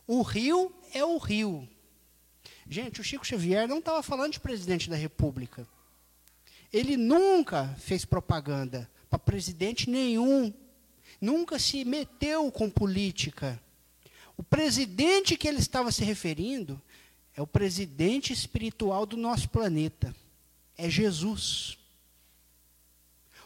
[0.08, 1.70] O rio é o rio.
[2.68, 5.68] Gente, o Chico Xavier não estava falando de presidente da República.
[6.72, 10.52] Ele nunca fez propaganda para presidente nenhum.
[11.22, 13.62] Nunca se meteu com política.
[14.44, 16.80] O presidente que ele estava se referindo
[17.34, 20.14] é o presidente espiritual do nosso planeta.
[20.78, 21.78] É Jesus.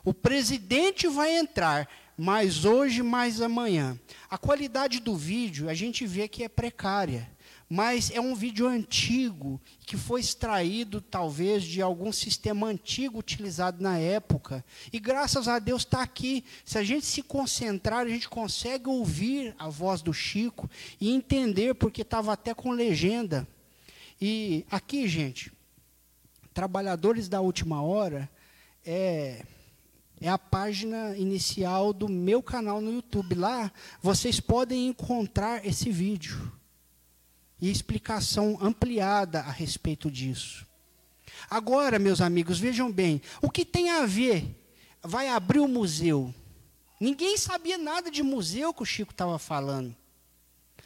[0.04, 1.88] O presidente vai entrar,
[2.18, 3.96] mais hoje, mais amanhã.
[4.28, 7.30] A qualidade do vídeo, a gente vê que é precária
[7.70, 13.98] mas é um vídeo antigo que foi extraído talvez de algum sistema antigo utilizado na
[13.98, 14.64] época.
[14.92, 16.46] E graças a Deus está aqui.
[16.64, 21.76] Se a gente se concentrar, a gente consegue ouvir a voz do Chico e entender,
[21.76, 23.46] porque estava até com legenda.
[24.20, 25.52] E aqui, gente,
[26.54, 28.30] Trabalhadores da Última Hora
[28.84, 29.44] é,
[30.20, 33.36] é a página inicial do meu canal no YouTube.
[33.36, 36.57] Lá vocês podem encontrar esse vídeo
[37.60, 40.66] e explicação ampliada a respeito disso.
[41.50, 44.46] Agora, meus amigos, vejam bem, o que tem a ver?
[45.02, 46.34] Vai abrir o museu.
[47.00, 49.96] Ninguém sabia nada de museu que o Chico estava falando.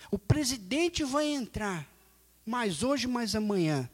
[0.10, 1.88] O presidente vai entrar,
[2.46, 3.90] mais hoje, mais amanhã.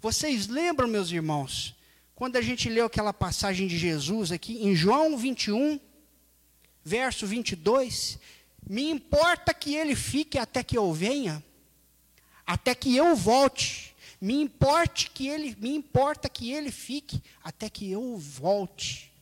[0.00, 1.76] Vocês lembram, meus irmãos,
[2.14, 5.78] quando a gente leu aquela passagem de Jesus aqui em João 21,
[6.82, 8.18] verso 22?
[8.66, 11.42] Me importa que ele fique até que eu venha
[12.50, 13.94] até que eu volte.
[14.20, 19.12] Me importe que ele, me importa que ele fique até que eu volte.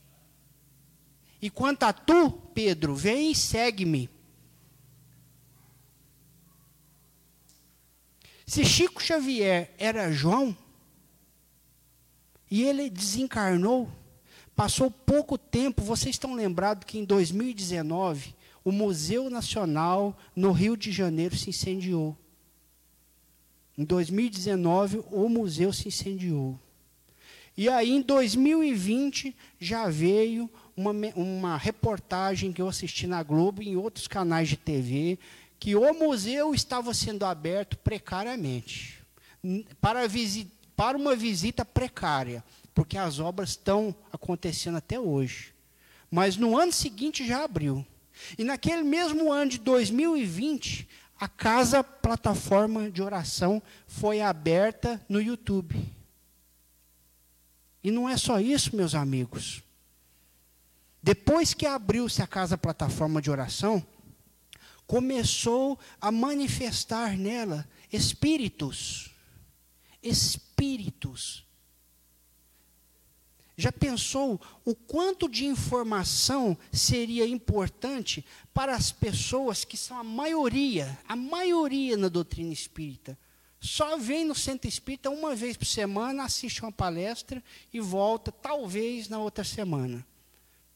[1.40, 4.08] E quanto a tu, Pedro, vem e segue-me.
[8.46, 10.56] Se Chico Xavier era João,
[12.50, 13.92] e ele desencarnou,
[14.56, 20.90] passou pouco tempo, vocês estão lembrados que em 2019, o Museu Nacional no Rio de
[20.90, 22.16] Janeiro se incendiou.
[23.78, 26.58] Em 2019, o museu se incendiou.
[27.56, 33.68] E aí, em 2020, já veio uma, uma reportagem que eu assisti na Globo e
[33.68, 35.16] em outros canais de TV,
[35.60, 38.98] que o museu estava sendo aberto precariamente,
[39.80, 40.00] para,
[40.74, 42.42] para uma visita precária,
[42.74, 45.54] porque as obras estão acontecendo até hoje.
[46.10, 47.86] Mas no ano seguinte já abriu.
[48.36, 50.88] E naquele mesmo ano de 2020,
[51.18, 55.92] a casa plataforma de oração foi aberta no YouTube.
[57.82, 59.62] E não é só isso, meus amigos.
[61.02, 63.84] Depois que abriu-se a casa plataforma de oração,
[64.86, 69.10] começou a manifestar nela espíritos.
[70.02, 71.47] Espíritos
[73.58, 80.96] já pensou o quanto de informação seria importante para as pessoas que são a maioria,
[81.08, 83.18] a maioria na doutrina espírita?
[83.60, 87.42] Só vem no centro espírita uma vez por semana, assiste uma palestra
[87.72, 90.06] e volta, talvez na outra semana.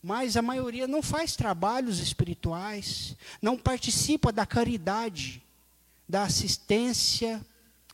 [0.03, 5.41] Mas a maioria não faz trabalhos espirituais, não participa da caridade,
[6.09, 7.41] da assistência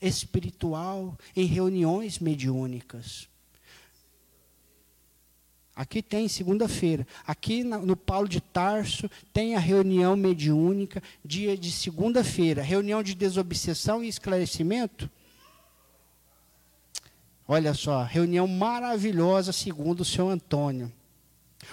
[0.00, 3.28] espiritual em reuniões mediúnicas.
[5.78, 7.06] Aqui tem segunda-feira.
[7.24, 12.60] Aqui no Paulo de Tarso tem a reunião mediúnica, dia de segunda-feira.
[12.62, 15.08] Reunião de desobsessão e esclarecimento.
[17.46, 20.92] Olha só, reunião maravilhosa, segundo o seu Antônio.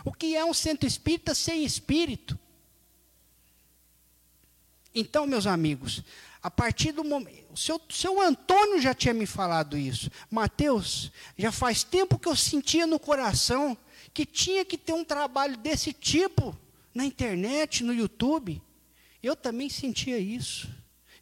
[0.04, 2.38] O que é um centro espírita sem espírito?
[4.94, 6.04] Então, meus amigos,
[6.44, 7.44] a partir do momento.
[7.52, 10.12] O seu, seu Antônio já tinha me falado isso.
[10.30, 13.76] Mateus, já faz tempo que eu sentia no coração
[14.14, 16.58] que tinha que ter um trabalho desse tipo
[16.94, 18.62] na internet, no YouTube.
[19.22, 20.70] Eu também sentia isso.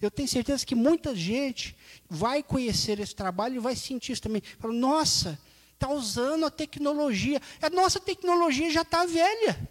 [0.01, 1.75] Eu tenho certeza que muita gente
[2.09, 4.43] vai conhecer esse trabalho e vai sentir isso também.
[4.59, 5.39] Fala, nossa,
[5.73, 7.41] está usando a tecnologia.
[7.61, 9.69] A nossa tecnologia já está velha.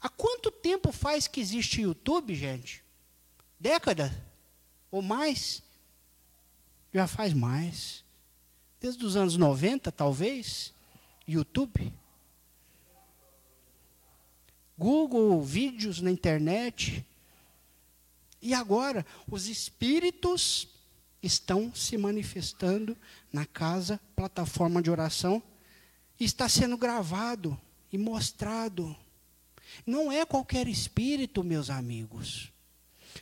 [0.00, 2.82] Há quanto tempo faz que existe YouTube, gente?
[3.60, 4.24] Década?
[4.90, 5.62] Ou mais?
[6.92, 8.04] Já faz mais.
[8.80, 10.72] Desde os anos 90, talvez.
[11.28, 11.92] YouTube.
[14.78, 17.04] Google, vídeos na internet.
[18.40, 20.68] E agora, os espíritos
[21.22, 22.96] estão se manifestando
[23.32, 25.42] na casa, plataforma de oração,
[26.18, 27.60] e está sendo gravado
[27.92, 28.96] e mostrado.
[29.84, 32.52] Não é qualquer espírito, meus amigos.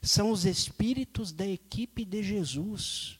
[0.03, 3.16] São os espíritos da equipe de Jesus.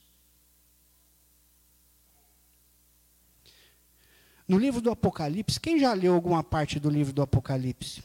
[4.47, 8.01] No livro do Apocalipse, quem já leu alguma parte do livro do Apocalipse?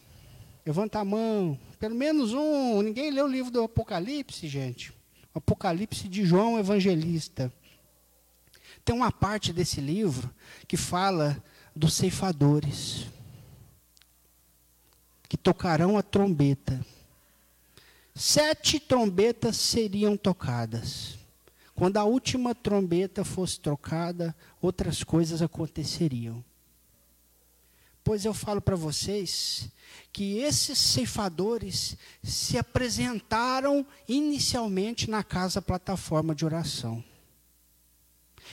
[0.67, 1.59] Levanta a mão.
[1.79, 2.83] Pelo menos um.
[2.83, 4.93] Ninguém leu o livro do Apocalipse, gente.
[5.35, 7.53] Apocalipse de João Evangelista.
[8.85, 10.29] Tem uma parte desse livro
[10.67, 11.43] que fala
[11.75, 13.07] dos ceifadores
[15.29, 16.85] que tocarão a trombeta.
[18.15, 21.19] Sete trombetas seriam tocadas.
[21.75, 26.45] Quando a última trombeta fosse trocada, outras coisas aconteceriam.
[28.05, 29.69] Pois eu falo para vocês
[30.13, 37.03] que esses ceifadores se apresentaram inicialmente na casa plataforma de oração.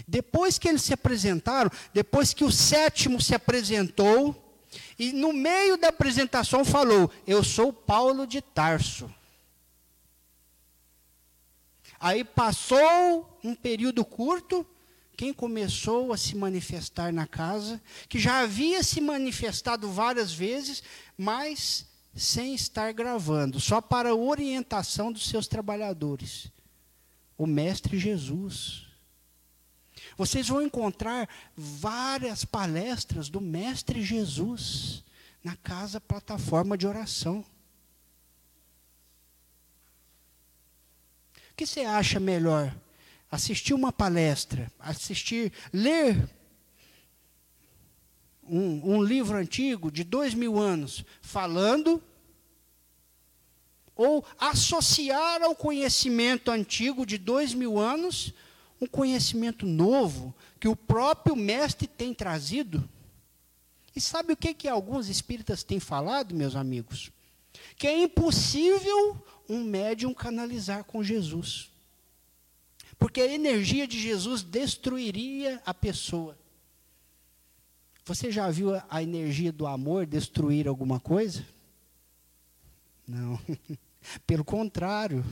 [0.08, 4.50] Depois que eles se apresentaram, depois que o sétimo se apresentou,
[4.98, 9.14] e no meio da apresentação falou: Eu sou Paulo de Tarso.
[12.00, 14.66] Aí passou um período curto,
[15.18, 20.82] quem começou a se manifestar na casa, que já havia se manifestado várias vezes,
[21.18, 21.86] mas
[22.16, 26.50] sem estar gravando, só para orientação dos seus trabalhadores.
[27.38, 28.88] O Mestre Jesus.
[30.18, 35.04] Vocês vão encontrar várias palestras do Mestre Jesus
[35.44, 37.46] na casa plataforma de oração.
[41.60, 42.74] Que você acha melhor?
[43.32, 46.28] assistir uma palestra, assistir, ler
[48.44, 52.02] um, um livro antigo de dois mil anos, falando,
[53.96, 58.34] ou associar ao conhecimento antigo de dois mil anos
[58.82, 62.90] um conhecimento novo que o próprio mestre tem trazido.
[63.96, 67.12] E sabe o que, que alguns espíritas têm falado, meus amigos?
[67.76, 71.72] Que é impossível um médium canalizar com Jesus.
[73.00, 76.38] Porque a energia de Jesus destruiria a pessoa.
[78.06, 81.46] Você já viu a energia do amor destruir alguma coisa?
[83.08, 83.40] Não.
[84.28, 85.26] Pelo contrário.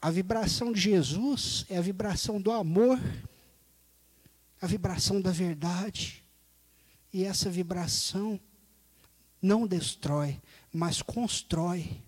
[0.00, 3.00] A vibração de Jesus é a vibração do amor,
[4.60, 6.22] a vibração da verdade.
[7.12, 8.38] E essa vibração
[9.40, 10.40] não destrói,
[10.72, 12.05] mas constrói.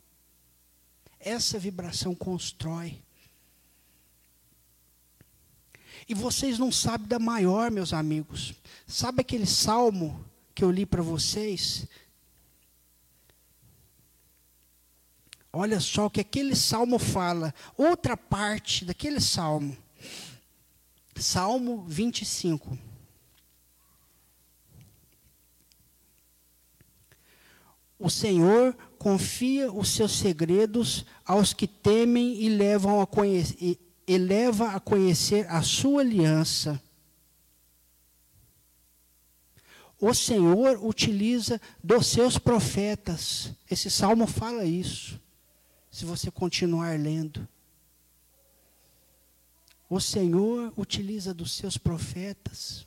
[1.20, 3.02] Essa vibração constrói.
[6.08, 8.54] E vocês não sabem da maior, meus amigos.
[8.86, 11.86] Sabe aquele salmo que eu li para vocês?
[15.52, 17.54] Olha só o que aquele salmo fala.
[17.76, 19.76] Outra parte daquele salmo.
[21.16, 22.78] Salmo 25.
[27.98, 33.78] O Senhor confia os seus segredos aos que temem e levam a conhecer
[34.08, 36.82] eleva a conhecer a sua aliança.
[40.00, 43.52] O Senhor utiliza dos seus profetas.
[43.70, 45.20] Esse salmo fala isso.
[45.90, 47.46] Se você continuar lendo.
[49.90, 52.86] O Senhor utiliza dos seus profetas.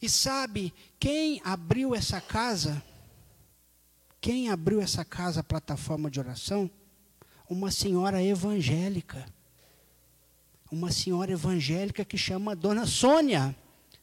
[0.00, 2.82] E sabe quem abriu essa casa?
[4.24, 6.70] Quem abriu essa casa, plataforma de oração?
[7.46, 9.26] uma senhora evangélica.
[10.72, 13.54] Uma senhora evangélica que chama Dona Sônia.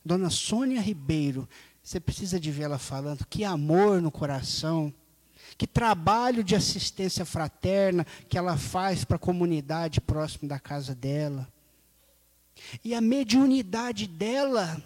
[0.05, 1.49] Dona Sônia Ribeiro.
[1.81, 3.25] Você precisa de ver ela falando.
[3.25, 4.93] Que amor no coração.
[5.57, 11.51] Que trabalho de assistência fraterna que ela faz para a comunidade próximo da casa dela.
[12.83, 14.79] E a mediunidade dela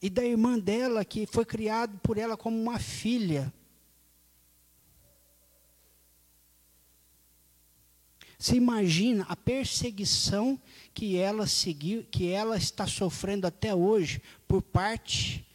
[0.00, 3.52] e da irmã dela, que foi criado por ela como uma filha.
[8.38, 10.58] Você imagina a perseguição
[10.94, 15.46] que ela seguiu, que ela está sofrendo até hoje por parte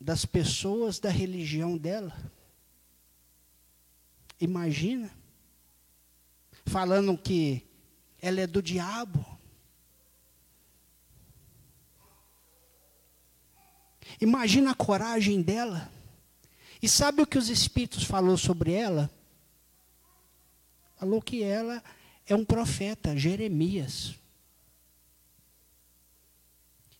[0.00, 2.16] das pessoas da religião dela?
[4.40, 5.10] Imagina.
[6.64, 7.66] Falando que
[8.20, 9.26] ela é do diabo.
[14.22, 15.90] Imagina a coragem dela.
[16.80, 19.10] E sabe o que os espíritos falou sobre ela?
[21.02, 21.82] falou que ela
[22.24, 24.14] é um profeta, Jeremias.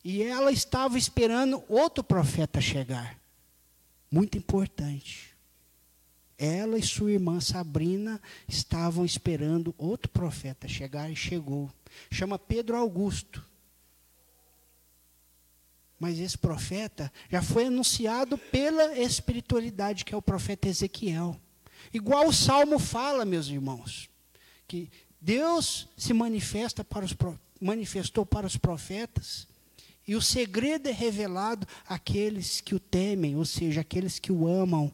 [0.03, 3.17] E ela estava esperando outro profeta chegar.
[4.11, 5.33] Muito importante.
[6.37, 11.71] Ela e sua irmã Sabrina estavam esperando outro profeta chegar e chegou.
[12.11, 13.47] Chama Pedro Augusto.
[16.03, 21.41] Mas esse profeta já foi anunciado pela espiritualidade, que é o profeta Ezequiel.
[21.95, 24.11] Igual o Salmo fala, meus irmãos,
[24.67, 24.91] que
[25.21, 27.15] Deus se manifesta para os,
[27.61, 29.47] manifestou para os profetas,
[30.05, 34.93] e o segredo é revelado àqueles que o temem, ou seja, àqueles que o amam.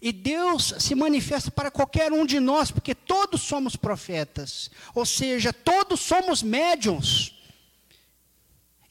[0.00, 5.52] E Deus se manifesta para qualquer um de nós, porque todos somos profetas, ou seja,
[5.52, 7.41] todos somos médiums.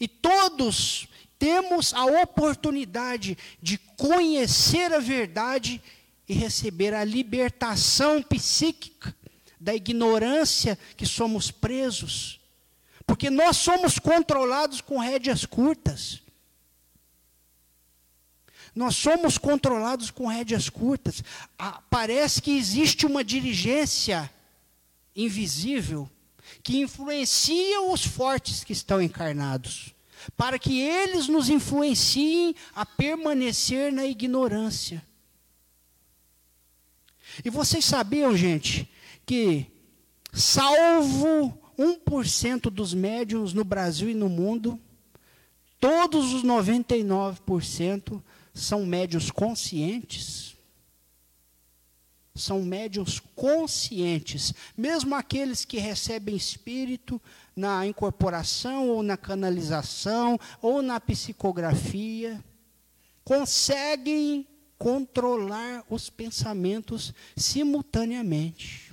[0.02, 5.80] E todos temos a oportunidade de conhecer a verdade
[6.28, 9.16] e receber a libertação psíquica
[9.60, 12.39] da ignorância que somos presos.
[13.06, 16.24] Porque nós somos controlados com rédeas curtas.
[18.74, 21.24] Nós somos controlados com rédeas curtas.
[21.60, 24.32] Ah, parece que existe uma dirigência
[25.16, 26.10] invisível
[26.64, 29.93] que influencia os fortes que estão encarnados,
[30.38, 35.03] para que eles nos influenciem a permanecer na ignorância.
[37.43, 38.89] E vocês sabiam, gente,
[39.26, 39.66] que
[40.34, 44.80] salvo 1% dos médiums no Brasil e no mundo,
[45.80, 48.22] todos os 99%
[48.53, 50.55] são médios conscientes.
[52.34, 57.21] São médios conscientes, mesmo aqueles que recebem espírito
[57.55, 62.41] na incorporação ou na canalização ou na psicografia,
[63.23, 68.91] conseguem controlar os pensamentos simultaneamente.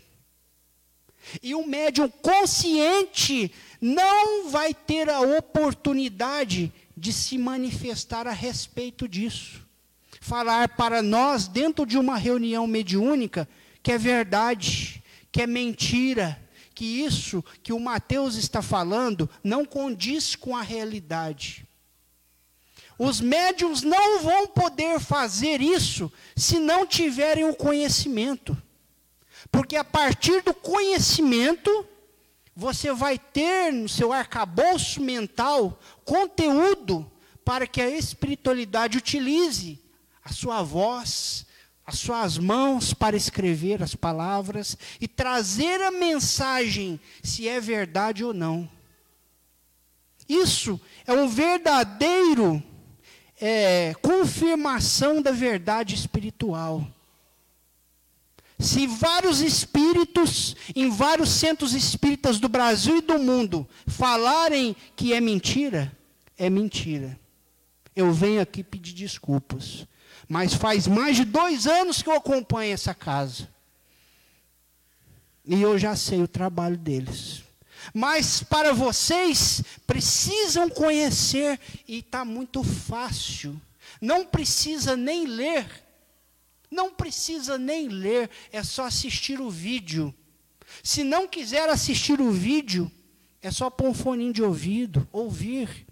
[1.42, 9.67] E o médium consciente não vai ter a oportunidade de se manifestar a respeito disso.
[10.28, 13.48] Falar para nós, dentro de uma reunião mediúnica,
[13.82, 15.02] que é verdade,
[15.32, 16.38] que é mentira,
[16.74, 21.66] que isso que o Mateus está falando não condiz com a realidade.
[22.98, 28.54] Os médiums não vão poder fazer isso se não tiverem o conhecimento.
[29.50, 31.86] Porque a partir do conhecimento,
[32.54, 37.10] você vai ter no seu arcabouço mental conteúdo
[37.46, 39.87] para que a espiritualidade utilize
[40.28, 41.46] a sua voz,
[41.86, 48.34] as suas mãos para escrever as palavras e trazer a mensagem, se é verdade ou
[48.34, 48.68] não.
[50.28, 52.62] Isso é um verdadeiro
[53.40, 56.86] é, confirmação da verdade espiritual.
[58.58, 65.22] Se vários espíritos, em vários centros espíritas do Brasil e do mundo, falarem que é
[65.22, 65.96] mentira,
[66.36, 67.18] é mentira.
[67.96, 69.86] Eu venho aqui pedir desculpas.
[70.28, 73.48] Mas faz mais de dois anos que eu acompanho essa casa.
[75.44, 77.42] E eu já sei o trabalho deles.
[77.94, 83.58] Mas para vocês, precisam conhecer, e está muito fácil.
[84.00, 85.66] Não precisa nem ler.
[86.70, 90.14] Não precisa nem ler, é só assistir o vídeo.
[90.82, 92.92] Se não quiser assistir o vídeo,
[93.40, 95.87] é só pôr um fone de ouvido, ouvir.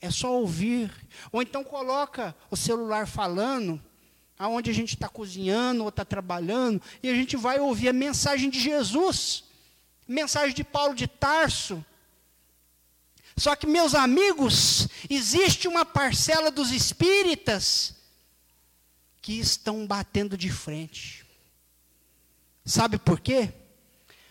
[0.00, 0.92] É só ouvir.
[1.32, 3.82] Ou então coloca o celular falando,
[4.38, 8.48] aonde a gente está cozinhando ou está trabalhando, e a gente vai ouvir a mensagem
[8.48, 9.48] de Jesus
[10.08, 11.84] mensagem de Paulo de Tarso.
[13.36, 17.94] Só que, meus amigos, existe uma parcela dos espíritas
[19.20, 21.24] que estão batendo de frente.
[22.64, 23.52] Sabe por quê?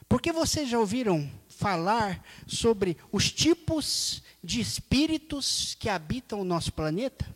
[0.10, 7.28] Porque vocês já ouviram falar sobre os tipos de espíritos que habitam o nosso planeta?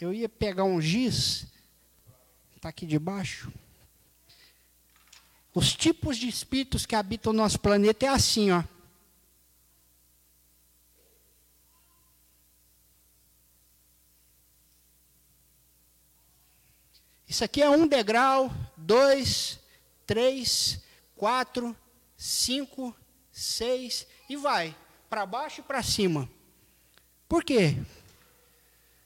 [0.00, 1.46] Eu ia pegar um giz,
[2.56, 3.52] está aqui debaixo.
[5.54, 8.64] Os tipos de espíritos que habitam o nosso planeta é assim, ó.
[17.28, 19.60] Isso aqui é um degrau, dois,
[20.04, 20.82] três,
[21.14, 21.76] quatro,
[22.16, 22.92] cinco,
[23.32, 24.76] seis e vai
[25.08, 26.28] para baixo e para cima.
[27.28, 27.76] Por quê?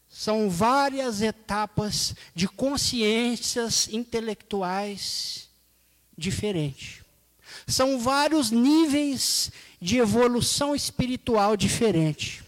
[0.08, 5.48] São várias etapas de consciências intelectuais
[6.16, 7.04] diferente.
[7.66, 12.42] São vários níveis de evolução espiritual diferente.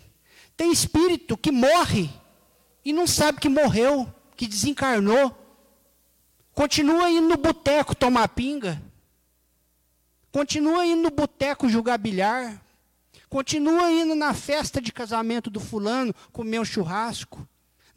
[0.56, 2.10] Tem espírito que morre
[2.84, 5.36] e não sabe que morreu, que desencarnou.
[6.52, 8.82] Continua indo no boteco tomar pinga.
[10.30, 12.62] Continua indo no boteco jogar bilhar.
[13.28, 17.46] Continua indo na festa de casamento do fulano comer um churrasco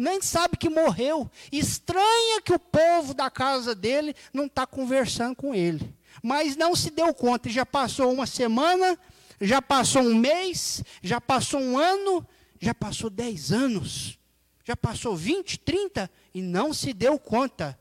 [0.01, 1.29] nem sabe que morreu.
[1.51, 5.95] Estranha que o povo da casa dele não está conversando com ele.
[6.23, 8.97] Mas não se deu conta, já passou uma semana,
[9.39, 12.27] já passou um mês, já passou um ano,
[12.59, 14.17] já passou dez anos,
[14.63, 17.77] já passou vinte, trinta e não se deu conta.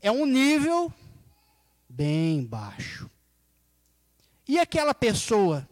[0.00, 0.92] É um nível
[1.94, 3.08] bem baixo.
[4.48, 5.68] E aquela pessoa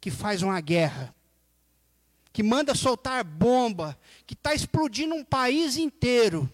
[0.00, 1.14] que faz uma guerra
[2.32, 3.96] que manda soltar bomba,
[4.26, 6.50] que está explodindo um país inteiro,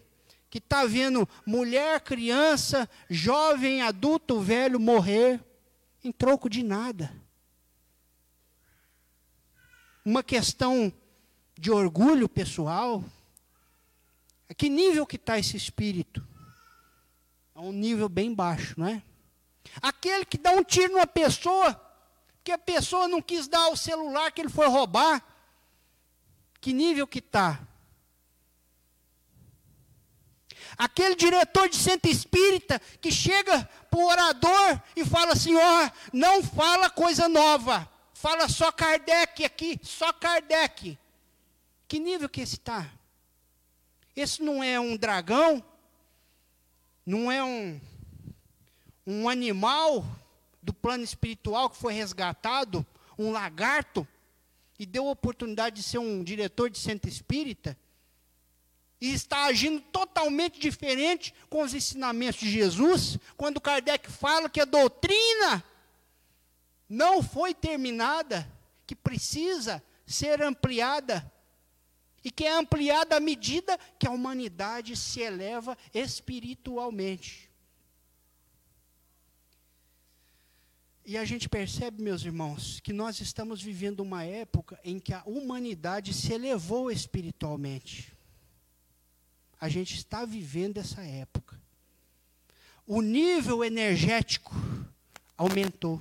[0.50, 5.42] que está vendo mulher, criança, jovem, adulto, velho morrer
[6.04, 7.10] em troco de nada.
[10.04, 10.92] Uma questão
[11.58, 13.02] de orgulho pessoal.
[14.48, 16.26] A que nível que está esse espírito?
[17.60, 19.02] A um nível bem baixo, não é?
[19.82, 21.78] Aquele que dá um tiro numa pessoa,
[22.42, 25.22] que a pessoa não quis dar o celular que ele foi roubar.
[26.58, 27.60] Que nível que está?
[30.78, 36.42] Aquele diretor de centro espírita que chega para o orador e fala assim: ó, não
[36.42, 40.98] fala coisa nova, fala só Kardec aqui, só Kardec.
[41.86, 42.90] Que nível que esse está?
[44.16, 45.62] Esse não é um dragão,
[47.04, 47.80] não é um,
[49.06, 50.04] um animal
[50.62, 52.86] do plano espiritual que foi resgatado,
[53.18, 54.06] um lagarto,
[54.78, 57.76] e deu a oportunidade de ser um diretor de centro espírita,
[59.00, 64.66] e está agindo totalmente diferente com os ensinamentos de Jesus, quando Kardec fala que a
[64.66, 65.64] doutrina
[66.88, 68.50] não foi terminada,
[68.86, 71.30] que precisa ser ampliada,
[72.24, 77.50] e que é ampliada à medida que a humanidade se eleva espiritualmente.
[81.04, 85.22] E a gente percebe, meus irmãos, que nós estamos vivendo uma época em que a
[85.24, 88.16] humanidade se elevou espiritualmente.
[89.60, 91.60] A gente está vivendo essa época.
[92.86, 94.54] O nível energético
[95.36, 96.00] aumentou.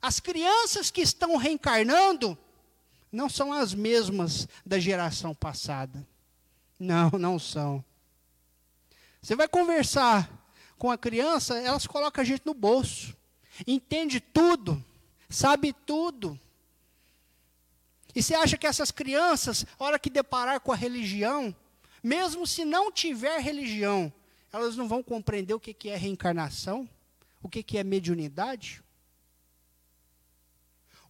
[0.00, 2.36] As crianças que estão reencarnando
[3.10, 6.06] não são as mesmas da geração passada.
[6.78, 7.84] Não, não são.
[9.20, 10.30] Você vai conversar
[10.78, 13.14] com a criança, elas colocam a gente no bolso
[13.66, 14.82] entende tudo,
[15.28, 16.38] sabe tudo.
[18.14, 21.54] E você acha que essas crianças, hora que deparar com a religião,
[22.02, 24.12] mesmo se não tiver religião,
[24.52, 26.88] elas não vão compreender o que é reencarnação,
[27.42, 28.82] o que é mediunidade?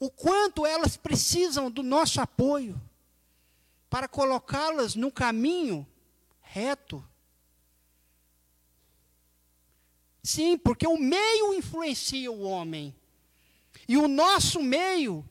[0.01, 2.81] O quanto elas precisam do nosso apoio
[3.89, 5.87] para colocá-las no caminho
[6.41, 7.05] reto,
[10.23, 12.95] Sim, porque o meio influencia o homem.
[13.89, 15.29] E o nosso meio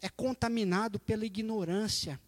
[0.00, 2.20] é contaminado pela ignorância.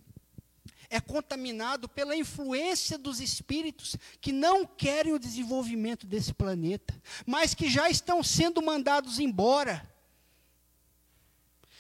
[0.95, 7.66] É contaminado pela influência dos espíritos que não querem o desenvolvimento desse planeta, mas que
[7.70, 9.90] já estão sendo mandados embora.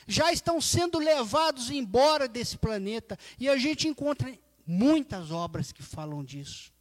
[0.08, 3.18] Já estão sendo levados embora desse planeta.
[3.38, 4.34] E a gente encontra
[4.66, 6.72] muitas obras que falam disso.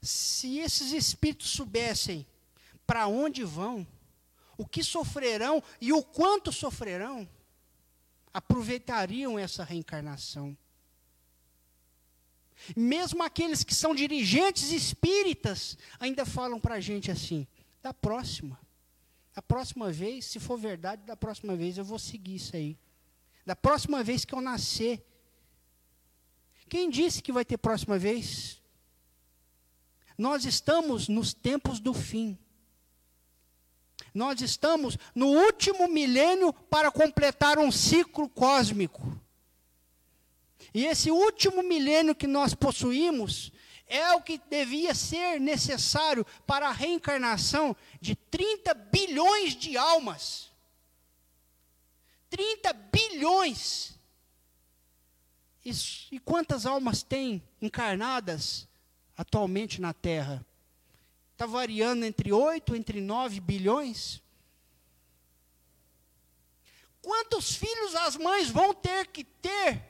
[0.00, 2.26] Se esses espíritos soubessem
[2.86, 3.86] para onde vão,
[4.56, 7.28] o que sofrerão e o quanto sofrerão,
[8.32, 10.56] aproveitariam essa reencarnação.
[12.76, 17.46] Mesmo aqueles que são dirigentes espíritas ainda falam para a gente assim:
[17.82, 18.58] da próxima,
[19.34, 22.78] da próxima vez, se for verdade, da próxima vez eu vou seguir isso aí.
[23.44, 25.04] Da próxima vez que eu nascer.
[26.68, 28.62] Quem disse que vai ter próxima vez?
[30.16, 32.38] Nós estamos nos tempos do fim.
[34.14, 39.20] Nós estamos no último milênio para completar um ciclo cósmico.
[40.72, 43.52] E esse último milênio que nós possuímos
[43.86, 50.50] é o que devia ser necessário para a reencarnação de 30 bilhões de almas.
[52.30, 53.98] 30 bilhões.
[55.64, 58.68] E, quantas almas tem encarnadas
[59.16, 60.44] atualmente na Terra?
[61.34, 64.22] Está variando entre 8, entre 9 bilhões.
[67.02, 69.82] Quantos filhos as mães vão ter que ter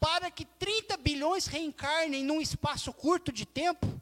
[0.00, 4.00] para que 30 bilhões reencarnem num espaço curto de tempo?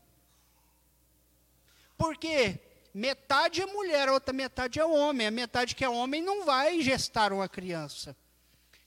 [1.96, 2.60] Porque
[2.92, 5.26] metade é mulher, a outra metade é homem.
[5.26, 8.14] A metade que é homem não vai gestar uma criança.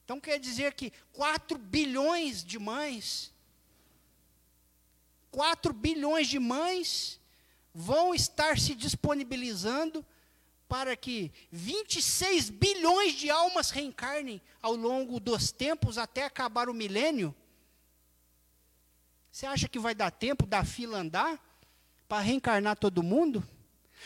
[0.04, 3.34] Então quer dizer que 4 bilhões de mães
[5.36, 7.20] 4 bilhões de mães
[7.78, 10.06] vão estar se disponibilizando
[10.66, 17.36] para que 26 bilhões de almas reencarnem ao longo dos tempos até acabar o milênio?
[19.30, 21.38] Você acha que vai dar tempo da fila andar
[22.08, 23.46] para reencarnar todo mundo?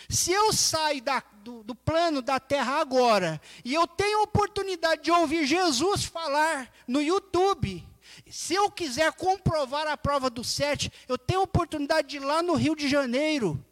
[0.09, 5.03] Se eu saio da, do, do, plano da terra agora e eu tenho a oportunidade
[5.03, 7.87] de ouvir Jesus falar no YouTube,
[8.29, 12.41] se eu quiser comprovar a prova do sete, eu tenho a oportunidade de ir lá
[12.41, 13.63] no Rio de Janeiro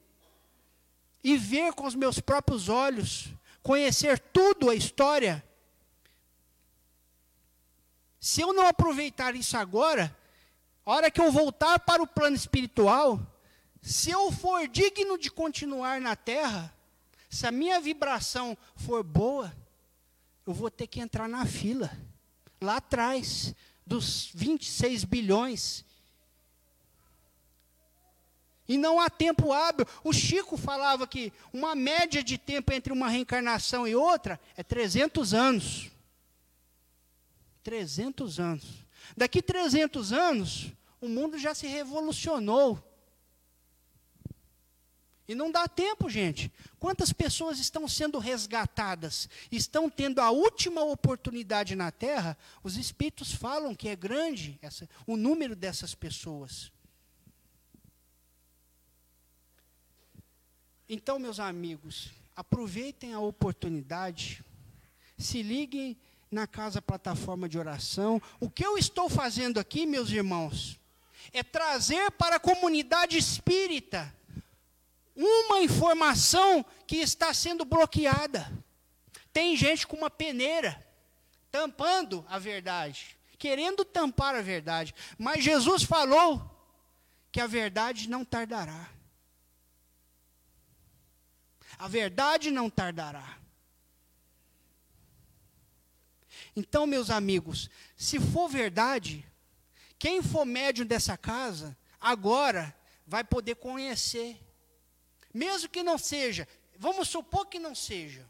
[1.23, 5.43] e ver com os meus próprios olhos, conhecer tudo a história.
[8.19, 10.15] Se eu não aproveitar isso agora,
[10.85, 13.19] hora que eu voltar para o plano espiritual,
[13.81, 16.73] se eu for digno de continuar na terra,
[17.29, 19.53] se a minha vibração for boa,
[20.45, 21.91] eu vou ter que entrar na fila,
[22.61, 23.53] lá atrás,
[23.87, 25.85] dos 26 bilhões.
[28.67, 29.85] E não há tempo hábil.
[30.03, 35.33] O Chico falava que uma média de tempo entre uma reencarnação e outra é 300
[35.33, 35.89] anos.
[37.63, 38.65] 300 anos.
[39.15, 42.83] Daqui 300 anos, o mundo já se revolucionou.
[45.27, 46.51] E não dá tempo, gente.
[46.79, 52.37] Quantas pessoas estão sendo resgatadas, estão tendo a última oportunidade na Terra?
[52.63, 56.71] Os espíritos falam que é grande essa, o número dessas pessoas.
[60.87, 64.41] Então, meus amigos, aproveitem a oportunidade,
[65.17, 65.97] se liguem
[66.31, 68.21] na casa plataforma de oração.
[68.39, 70.79] O que eu estou fazendo aqui, meus irmãos,
[71.33, 74.15] é trazer para a comunidade espírita
[75.17, 78.51] uma informação que está sendo bloqueada.
[79.33, 80.85] Tem gente com uma peneira
[81.51, 86.53] tampando a verdade, querendo tampar a verdade, mas Jesus falou
[87.31, 88.89] que a verdade não tardará.
[91.79, 93.37] A verdade não tardará.
[96.55, 99.25] Então, meus amigos, se for verdade,
[99.99, 104.39] quem for médium dessa casa, agora vai poder conhecer.
[105.37, 106.47] Mesmo que não seja,
[106.79, 108.27] vamos supor que não seja.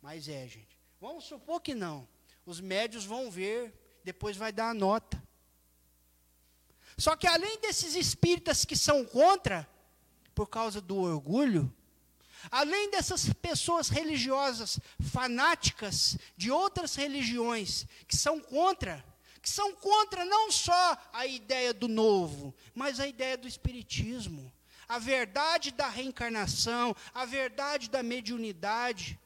[0.00, 0.78] Mas é, gente.
[1.00, 2.06] Vamos supor que não.
[2.46, 3.74] Os médios vão ver,
[4.04, 5.20] depois vai dar a nota.
[6.96, 9.68] Só que além desses espíritas que são contra,
[10.32, 11.74] por causa do orgulho,
[12.50, 14.80] Além dessas pessoas religiosas
[15.12, 19.04] fanáticas de outras religiões que são contra,
[19.42, 24.50] que são contra não só a ideia do novo, mas a ideia do espiritismo,
[24.90, 29.18] a verdade da reencarnação, a verdade da mediunidade,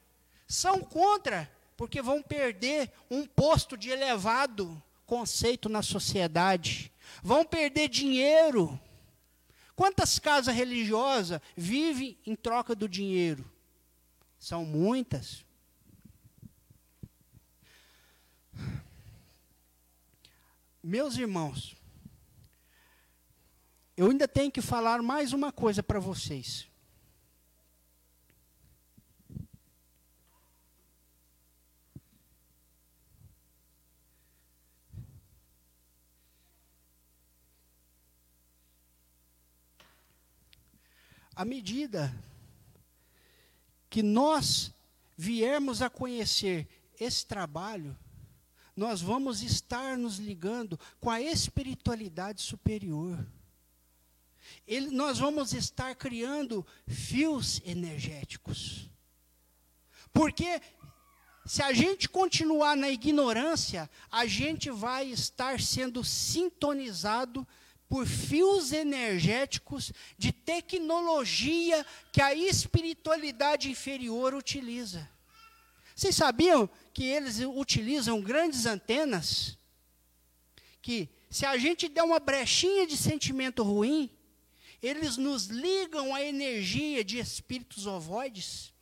[0.47, 6.91] são contra, porque vão perder um posto de elevado conceito na sociedade,
[7.23, 8.79] vão perder dinheiro,
[9.75, 13.43] Quantas casas religiosas vivem em troca do dinheiro?
[14.39, 15.43] São muitas.
[20.81, 21.74] Meus irmãos,
[23.97, 26.67] eu ainda tenho que falar mais uma coisa para vocês.
[41.35, 42.15] à medida
[43.89, 44.73] que nós
[45.17, 46.67] viermos a conhecer
[46.99, 47.95] esse trabalho,
[48.75, 53.25] nós vamos estar nos ligando com a espiritualidade superior.
[54.67, 58.89] Ele, nós vamos estar criando fios energéticos.
[60.11, 60.61] Porque
[61.45, 67.47] se a gente continuar na ignorância, a gente vai estar sendo sintonizado
[67.87, 75.07] por fios energéticos de tecnologia que a espiritualidade inferior utiliza.
[75.95, 79.57] Vocês sabiam que eles utilizam grandes antenas?
[80.81, 84.09] Que se a gente der uma brechinha de sentimento ruim,
[84.85, 88.73] eles nos ligam à energia de espíritos ovoides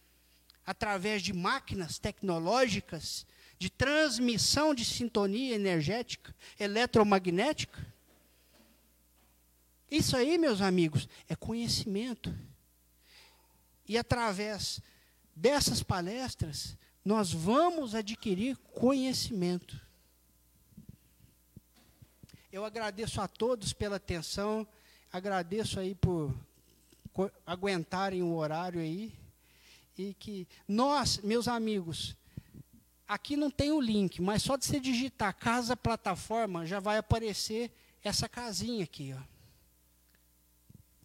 [0.66, 3.26] através de máquinas tecnológicas
[3.58, 7.94] de transmissão de sintonia energética eletromagnética
[9.94, 12.36] isso aí, meus amigos, é conhecimento.
[13.88, 14.82] E através
[15.36, 16.76] dessas palestras,
[17.06, 19.80] nós vamos adquirir conhecimento.
[22.52, 24.68] Eu agradeço a todos pela atenção,
[25.14, 26.36] agradeço aí por
[27.46, 29.14] aguentarem o horário aí.
[29.96, 32.18] E que nós, meus amigos,
[33.08, 37.72] aqui não tem o link, mas só de você digitar casa plataforma já vai aparecer
[38.04, 39.34] essa casinha aqui, ó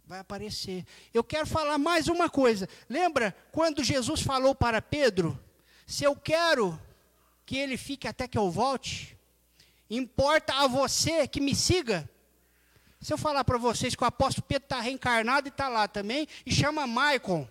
[0.08, 0.86] vai aparecer.
[1.12, 2.66] Eu quero falar mais uma coisa.
[2.88, 5.38] Lembra quando Jesus falou para Pedro:
[5.86, 6.80] Se eu quero
[7.44, 9.18] que ele fique até que eu volte,
[9.90, 12.08] importa a você que me siga.
[13.00, 16.26] Se eu falar para vocês que o apóstolo Pedro está reencarnado e está lá também,
[16.44, 17.48] e chama Maicon.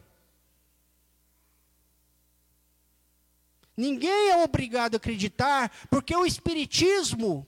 [3.75, 7.47] Ninguém é obrigado a acreditar, porque o Espiritismo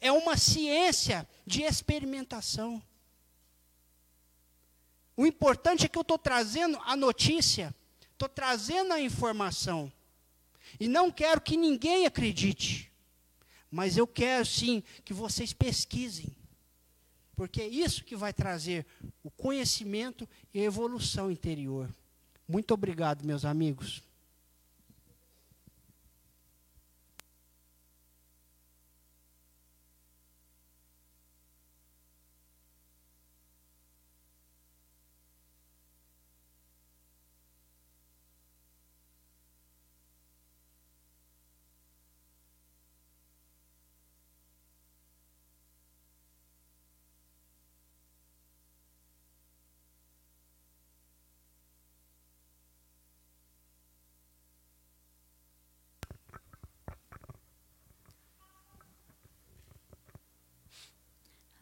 [0.00, 2.82] é uma ciência de experimentação.
[5.16, 7.74] O importante é que eu estou trazendo a notícia,
[8.12, 9.92] estou trazendo a informação.
[10.78, 12.90] E não quero que ninguém acredite.
[13.70, 16.34] Mas eu quero sim que vocês pesquisem.
[17.40, 18.84] Porque é isso que vai trazer
[19.24, 21.88] o conhecimento e a evolução interior.
[22.46, 24.02] Muito obrigado, meus amigos.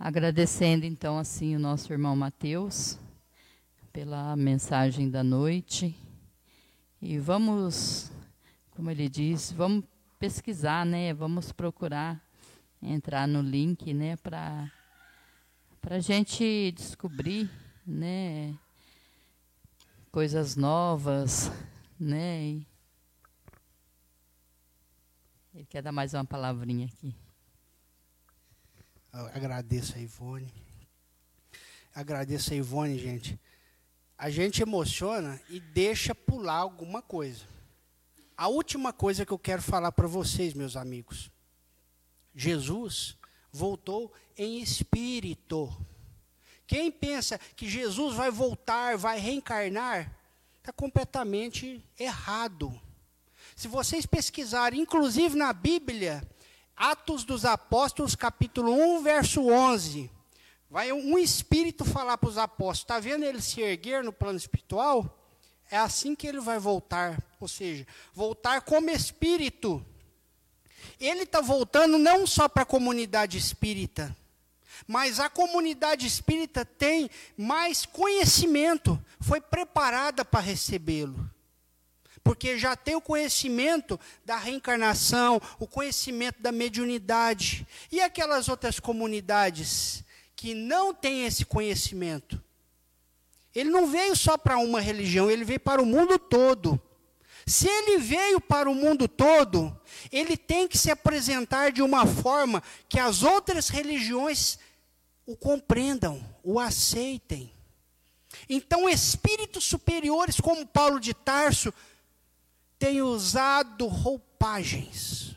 [0.01, 2.97] Agradecendo então assim o nosso irmão Mateus
[3.93, 5.93] pela mensagem da noite.
[7.03, 8.13] E vamos,
[8.71, 9.85] como ele diz, vamos
[10.17, 11.13] pesquisar, né?
[11.13, 12.23] Vamos procurar
[12.81, 14.71] entrar no link, né, para
[15.81, 17.51] para a gente descobrir,
[17.85, 18.55] né,
[20.13, 21.51] coisas novas,
[21.99, 22.43] né?
[22.45, 22.67] E
[25.55, 27.13] ele quer dar mais uma palavrinha aqui.
[29.27, 30.53] Agradeço a Ivone.
[31.95, 33.39] Agradeço a Ivone, gente.
[34.17, 37.45] A gente emociona e deixa pular alguma coisa.
[38.37, 41.31] A última coisa que eu quero falar para vocês, meus amigos.
[42.35, 43.17] Jesus
[43.51, 45.77] voltou em espírito.
[46.67, 50.15] Quem pensa que Jesus vai voltar, vai reencarnar,
[50.59, 52.81] está completamente errado.
[53.57, 56.23] Se vocês pesquisarem, inclusive na Bíblia,
[56.79, 60.09] Atos dos Apóstolos, capítulo 1, verso 11,
[60.71, 65.19] vai um espírito falar para os apóstolos: está vendo ele se erguer no plano espiritual?
[65.69, 69.85] É assim que ele vai voltar, ou seja, voltar como espírito.
[71.01, 74.17] Ele está voltando não só para a comunidade espírita,
[74.87, 81.29] mas a comunidade espírita tem mais conhecimento, foi preparada para recebê-lo.
[82.29, 87.67] Porque já tem o conhecimento da reencarnação, o conhecimento da mediunidade.
[87.91, 90.05] E aquelas outras comunidades
[90.37, 92.39] que não têm esse conhecimento?
[93.55, 96.79] Ele não veio só para uma religião, ele veio para o mundo todo.
[97.47, 99.75] Se ele veio para o mundo todo,
[100.13, 104.59] ele tem que se apresentar de uma forma que as outras religiões
[105.25, 107.51] o compreendam, o aceitem.
[108.51, 111.73] Então, espíritos superiores como Paulo de Tarso
[112.79, 115.37] têm usado roupagens.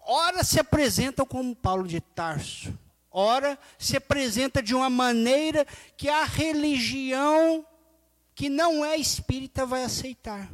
[0.00, 2.76] Ora se apresentam como Paulo de Tarso,
[3.10, 5.66] ora se apresenta de uma maneira
[5.96, 7.66] que a religião
[8.34, 10.50] que não é espírita vai aceitar.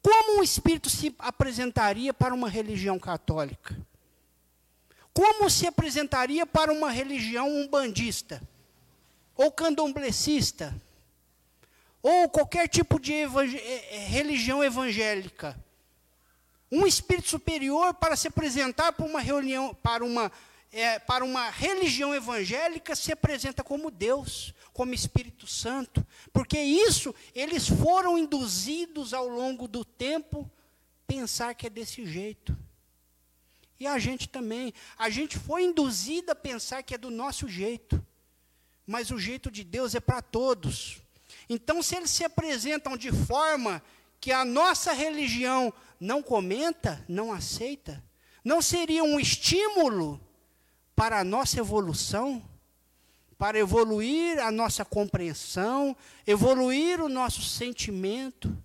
[0.00, 3.76] Como um espírito se apresentaria para uma religião católica?
[5.12, 8.40] Como se apresentaria para uma religião umbandista?
[9.34, 10.74] Ou candomblecista?
[12.02, 15.58] Ou qualquer tipo de evang eh, eh, religião evangélica?
[16.70, 20.30] Um espírito superior para se apresentar para uma reunião, para uma,
[20.70, 27.66] é, para uma religião evangélica se apresenta como Deus, como Espírito Santo, porque isso eles
[27.66, 30.48] foram induzidos ao longo do tempo
[31.06, 32.56] pensar que é desse jeito.
[33.80, 34.74] E a gente também.
[34.96, 38.04] A gente foi induzido a pensar que é do nosso jeito.
[38.86, 41.00] Mas o jeito de Deus é para todos.
[41.48, 43.82] Então, se eles se apresentam de forma
[44.20, 48.02] que a nossa religião não comenta, não aceita,
[48.44, 50.20] não seria um estímulo
[50.94, 52.42] para a nossa evolução?
[53.36, 55.96] Para evoluir a nossa compreensão,
[56.26, 58.56] evoluir o nosso sentimento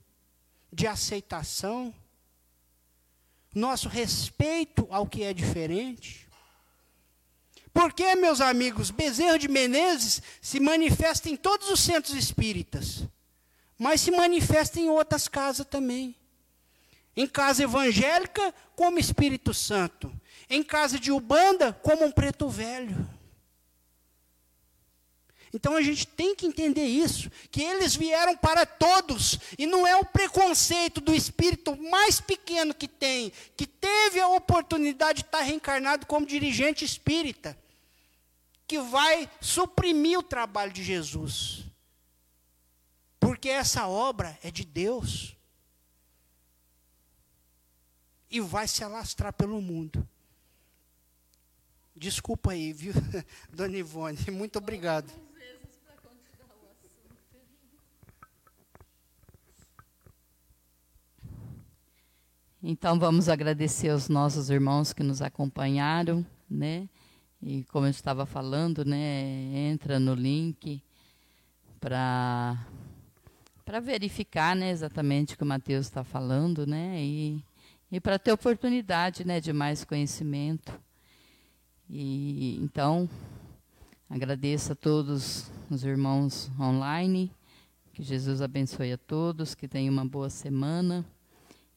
[0.72, 1.94] de aceitação?
[3.54, 6.23] nosso respeito ao que é diferente.
[7.74, 13.04] Porque, meus amigos, Bezerra de Menezes se manifesta em todos os centros espíritas,
[13.80, 16.16] mas se manifesta em outras casas também.
[17.16, 20.14] Em casa evangélica, como Espírito Santo.
[20.50, 23.08] Em casa de Ubanda, como um preto velho.
[25.54, 29.96] Então a gente tem que entender isso, que eles vieram para todos, e não é
[29.96, 36.08] o preconceito do espírito mais pequeno que tem, que teve a oportunidade de estar reencarnado
[36.08, 37.56] como dirigente espírita,
[38.74, 41.64] que vai suprimir o trabalho de Jesus.
[43.20, 45.38] Porque essa obra é de Deus.
[48.32, 50.10] E vai se alastrar pelo mundo.
[51.96, 52.94] Desculpa aí, viu,
[53.54, 54.18] Dona Ivone?
[54.32, 55.14] Muito obrigado.
[62.64, 66.90] Então vamos agradecer aos nossos irmãos que nos acompanharam, né?
[67.46, 70.82] E como eu estava falando, né, entra no link
[71.80, 72.66] para
[73.66, 77.04] para verificar, né, exatamente o que o Mateus está falando, né?
[77.04, 77.44] E
[77.92, 80.74] e para ter oportunidade, né, de mais conhecimento.
[81.90, 83.10] E então
[84.10, 87.30] agradeço a todos os irmãos online,
[87.94, 91.06] que Jesus abençoe a todos, que tenham uma boa semana.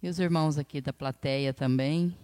[0.01, 2.16] E os irmãos aqui da plateia também,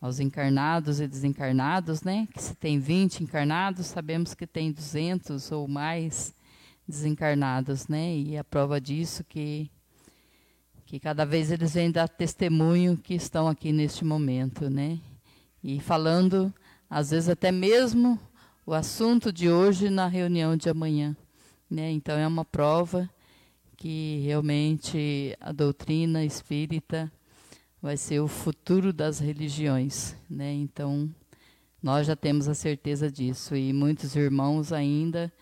[0.00, 2.28] aos encarnados e desencarnados, né?
[2.32, 6.34] Que se tem 20 encarnados, sabemos que tem 200 ou mais
[6.86, 8.16] desencarnados, né?
[8.16, 9.70] E a prova disso que
[10.86, 14.98] que cada vez eles vêm dar testemunho que estão aqui neste momento, né?
[15.62, 16.52] e falando,
[16.88, 18.18] às vezes até mesmo
[18.64, 21.16] o assunto de hoje na reunião de amanhã.
[21.70, 21.90] Né?
[21.90, 23.08] Então é uma prova
[23.76, 27.10] que realmente a doutrina espírita
[27.80, 30.16] vai ser o futuro das religiões.
[30.28, 30.52] Né?
[30.52, 31.08] Então
[31.82, 35.32] nós já temos a certeza disso e muitos irmãos ainda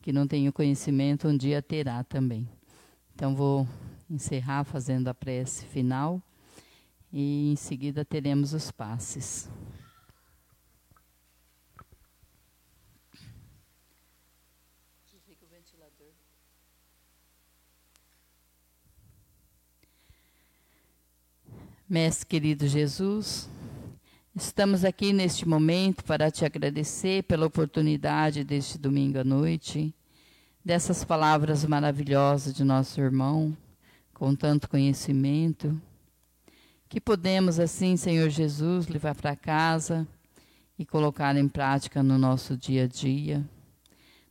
[0.00, 2.48] que não têm o conhecimento um dia terá também.
[3.14, 3.68] Então vou
[4.10, 6.20] encerrar fazendo a prece final
[7.12, 9.48] e em seguida teremos os passes.
[21.92, 23.50] Mestre querido Jesus,
[24.34, 29.94] estamos aqui neste momento para te agradecer pela oportunidade deste domingo à noite,
[30.64, 33.54] dessas palavras maravilhosas de nosso irmão,
[34.14, 35.78] com tanto conhecimento,
[36.88, 40.08] que podemos assim, Senhor Jesus, levar para casa
[40.78, 43.46] e colocar em prática no nosso dia a dia,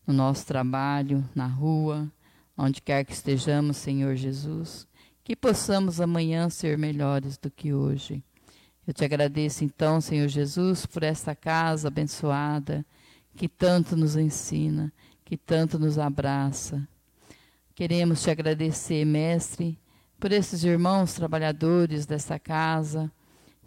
[0.08, 2.12] no nosso trabalho, na rua,
[2.58, 4.90] onde quer que estejamos, Senhor Jesus
[5.24, 8.24] que possamos amanhã ser melhores do que hoje.
[8.86, 12.86] Eu te agradeço então, Senhor Jesus, por esta casa abençoada
[13.36, 14.92] que tanto nos ensina,
[15.24, 16.88] que tanto nos abraça.
[17.76, 19.78] Queremos te agradecer, Mestre,
[20.20, 23.12] por esses irmãos trabalhadores desta casa,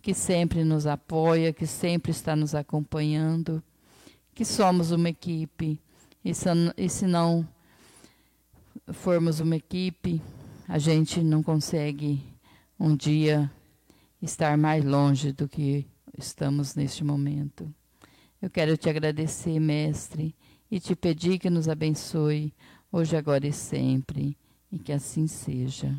[0.02, 3.62] que sempre nos apoia, que sempre está nos acompanhando,
[4.35, 5.78] que somos uma equipe,
[6.24, 7.47] e se, não
[8.93, 10.20] formos uma equipe,
[10.69, 12.23] a gente não consegue
[12.78, 13.51] um dia
[14.20, 15.86] estar mais longe do que
[16.16, 17.73] estamos neste momento.
[18.41, 20.35] Eu quero te agradecer, Mestre,
[20.70, 22.53] e te pedir que nos abençoe
[22.91, 24.36] hoje, agora e sempre,
[24.70, 25.95] e que assim seja.